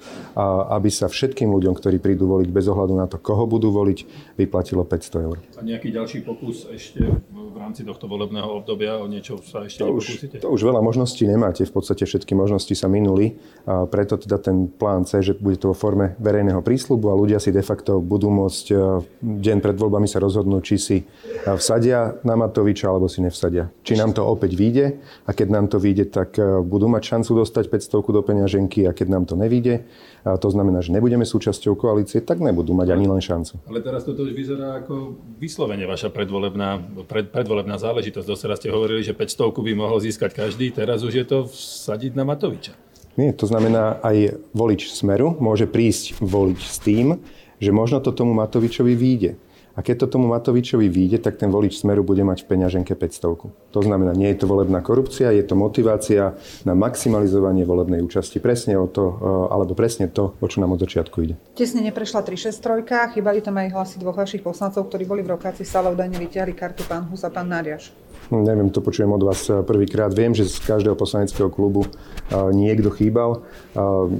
aby 0.75 0.91
sa 0.91 1.07
všetkým 1.07 1.47
ľuďom, 1.55 1.79
ktorí 1.79 2.03
prídu 2.03 2.27
voliť 2.27 2.51
bez 2.51 2.67
ohľadu 2.67 2.99
na 2.99 3.07
to, 3.07 3.23
koho 3.23 3.47
budú 3.47 3.71
voliť, 3.71 3.99
vyplatilo 4.35 4.83
500 4.83 5.27
eur. 5.31 5.39
A 5.55 5.63
nejaký 5.63 5.95
ďalší 5.95 6.27
pokus 6.27 6.67
ešte 6.67 7.07
v 7.31 7.57
rámci 7.63 7.87
tohto 7.87 8.11
volebného 8.11 8.59
obdobia 8.59 8.99
o 8.99 9.07
niečo 9.07 9.39
sa 9.39 9.63
ešte 9.63 9.87
to 9.87 9.95
už, 9.95 10.07
to 10.43 10.49
už 10.51 10.67
veľa 10.67 10.83
možností 10.83 11.31
nemáte, 11.31 11.63
v 11.63 11.71
podstate 11.71 12.03
všetky 12.03 12.35
možnosti 12.35 12.75
sa 12.75 12.91
minuli, 12.91 13.39
a 13.71 13.87
preto 13.87 14.19
teda 14.19 14.43
ten 14.43 14.67
plán 14.67 15.07
C, 15.07 15.23
že 15.23 15.39
bude 15.39 15.63
to 15.63 15.71
vo 15.71 15.79
forme 15.79 16.19
verejného 16.19 16.59
prísľubu 16.59 17.07
a 17.07 17.15
ľudia 17.15 17.39
si 17.39 17.55
de 17.55 17.68
facto 17.69 18.01
budú 18.01 18.33
môcť 18.33 18.67
e, 18.73 18.75
deň 19.21 19.59
pred 19.61 19.77
voľbami 19.77 20.09
sa 20.09 20.17
rozhodnúť, 20.25 20.63
či 20.65 20.77
si 20.81 20.97
e, 21.01 21.05
vsadia 21.45 22.17
na 22.25 22.41
Matoviča 22.41 22.89
alebo 22.89 23.13
si 23.13 23.21
nevsadia. 23.21 23.69
Či 23.85 24.01
nám 24.01 24.17
to 24.17 24.25
opäť 24.25 24.57
vyjde 24.57 24.97
a 25.29 25.31
keď 25.37 25.49
nám 25.53 25.67
to 25.69 25.77
vyjde, 25.77 26.09
tak 26.09 26.41
e, 26.41 26.65
budú 26.65 26.89
mať 26.89 27.05
šancu 27.05 27.45
dostať 27.45 27.69
500 27.69 28.17
do 28.17 28.23
peňaženky 28.25 28.89
a 28.89 28.97
keď 28.97 29.07
nám 29.13 29.25
to 29.29 29.37
nevyjde, 29.37 29.85
a 30.25 30.41
to 30.41 30.49
znamená, 30.49 30.81
že 30.81 30.91
nebudeme 30.91 31.29
súčasťou 31.29 31.77
koalície, 31.77 32.25
tak 32.25 32.41
nebudú 32.41 32.73
mať 32.73 32.89
ani 32.97 33.07
len 33.07 33.21
šancu. 33.21 33.61
Ale 33.69 33.85
teraz 33.85 34.09
toto 34.09 34.25
už 34.25 34.33
vyzerá 34.33 34.81
ako 34.83 35.21
vyslovene 35.37 35.85
vaša 35.85 36.09
predvolebná, 36.09 36.81
pred, 37.05 37.29
predvolebná 37.29 37.77
záležitosť. 37.77 38.27
Doteraz 38.27 38.59
ste 38.59 38.73
hovorili, 38.73 39.05
že 39.05 39.13
500 39.13 39.53
by 39.53 39.73
mohol 39.77 40.01
získať 40.01 40.33
každý, 40.33 40.73
teraz 40.73 41.05
už 41.05 41.15
je 41.23 41.27
to 41.29 41.39
vsadiť 41.49 42.17
na 42.17 42.25
Matoviča. 42.25 42.89
Nie, 43.19 43.35
to 43.35 43.51
znamená, 43.51 43.99
aj 43.99 44.39
volič 44.55 44.95
Smeru 44.95 45.35
môže 45.43 45.67
prísť 45.67 46.23
voliť 46.23 46.61
s 46.63 46.79
tým, 46.79 47.19
že 47.59 47.71
možno 47.75 48.01
to 48.01 48.15
tomu 48.15 48.35
Matovičovi 48.35 48.95
vyjde. 48.95 49.37
A 49.79 49.83
keď 49.83 50.03
to 50.03 50.19
tomu 50.19 50.27
Matovičovi 50.35 50.91
vyjde, 50.91 51.23
tak 51.23 51.39
ten 51.39 51.55
volič 51.55 51.79
Smeru 51.79 52.03
bude 52.03 52.27
mať 52.27 52.43
v 52.43 52.51
peňaženke 52.51 52.99
500. 52.99 53.71
To 53.71 53.79
znamená, 53.79 54.11
nie 54.11 54.27
je 54.35 54.43
to 54.43 54.51
volebná 54.51 54.83
korupcia, 54.83 55.31
je 55.31 55.47
to 55.47 55.55
motivácia 55.55 56.35
na 56.67 56.75
maximalizovanie 56.75 57.63
volebnej 57.63 58.03
účasti. 58.03 58.43
Presne 58.43 58.75
o 58.75 58.91
to, 58.91 59.07
eh, 59.07 59.55
alebo 59.55 59.79
presne 59.79 60.11
to, 60.11 60.35
o 60.43 60.47
čo 60.51 60.59
nám 60.59 60.75
od 60.75 60.83
začiatku 60.83 61.23
ide. 61.23 61.39
Tesne 61.55 61.79
neprešla 61.87 62.27
363, 62.27 63.15
chýbali 63.15 63.39
tam 63.39 63.55
aj 63.55 63.71
hlasy 63.71 64.03
dvoch 64.03 64.19
vašich 64.19 64.43
poslancov, 64.43 64.91
ktorí 64.91 65.07
boli 65.07 65.23
v 65.23 65.39
rokácii 65.39 65.63
sále 65.63 65.95
údajne 65.95 66.19
vyťahli 66.19 66.59
kartu 66.59 66.83
pán 66.83 67.07
Hus 67.07 67.23
a 67.23 67.31
pán 67.31 67.47
Náriaš. 67.47 67.95
Neviem, 68.29 68.69
to 68.69 68.85
počujem 68.85 69.09
od 69.13 69.23
vás 69.25 69.49
eh, 69.49 69.65
prvýkrát. 69.65 70.13
Viem, 70.13 70.37
že 70.37 70.45
z 70.45 70.61
každého 70.61 70.97
poslaneckého 70.97 71.49
klubu 71.49 71.89
eh, 71.89 72.37
niekto 72.53 72.93
chýbal. 72.93 73.45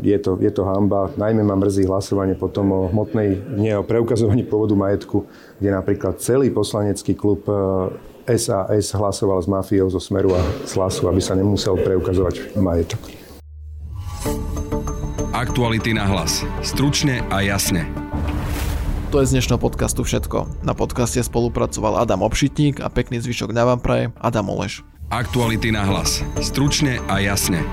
Je 0.01 0.19
to, 0.23 0.39
je 0.39 0.53
to 0.55 0.63
hamba. 0.65 1.11
Najmä 1.19 1.43
ma 1.43 1.59
mrzí 1.59 1.85
hlasovanie 1.85 2.39
potom 2.39 2.71
o 2.71 2.81
hmotnej, 2.89 3.59
nie 3.59 3.75
o 3.75 3.83
preukazovaní 3.83 4.47
pôvodu 4.47 4.79
majetku 4.79 5.27
kde 5.59 5.75
napríklad 5.75 6.23
celý 6.23 6.55
poslanecký 6.55 7.19
klub 7.19 7.45
SAS 8.27 8.95
eh, 8.95 8.97
hlasoval 8.97 9.43
s 9.43 9.51
mafiou 9.51 9.91
zo 9.91 9.99
Smeru 9.99 10.35
a 10.35 10.43
z 10.65 10.73
Hlasu, 10.79 11.11
aby 11.11 11.21
sa 11.21 11.35
nemusel 11.35 11.75
preukazovať 11.79 12.55
majetok. 12.59 13.03
Aktuality 15.35 15.95
na 15.95 16.07
hlas. 16.11 16.43
Stručne 16.67 17.23
a 17.31 17.47
jasne. 17.47 18.08
To 19.09 19.25
je 19.25 19.33
z 19.33 19.41
dnešného 19.41 19.57
podcastu 19.57 20.05
všetko. 20.05 20.69
Na 20.69 20.77
podcaste 20.77 21.25
spolupracoval 21.25 21.97
Adam 21.97 22.21
Obšitník 22.29 22.85
a 22.85 22.93
pekný 22.93 23.25
zvyšok 23.25 23.57
na 23.57 23.65
vám 23.65 23.81
praje 23.81 24.13
Adam 24.21 24.53
Oleš. 24.53 24.85
Aktuality 25.09 25.73
na 25.73 25.81
hlas. 25.89 26.21
Stručne 26.45 27.01
a 27.09 27.17
jasne. 27.17 27.65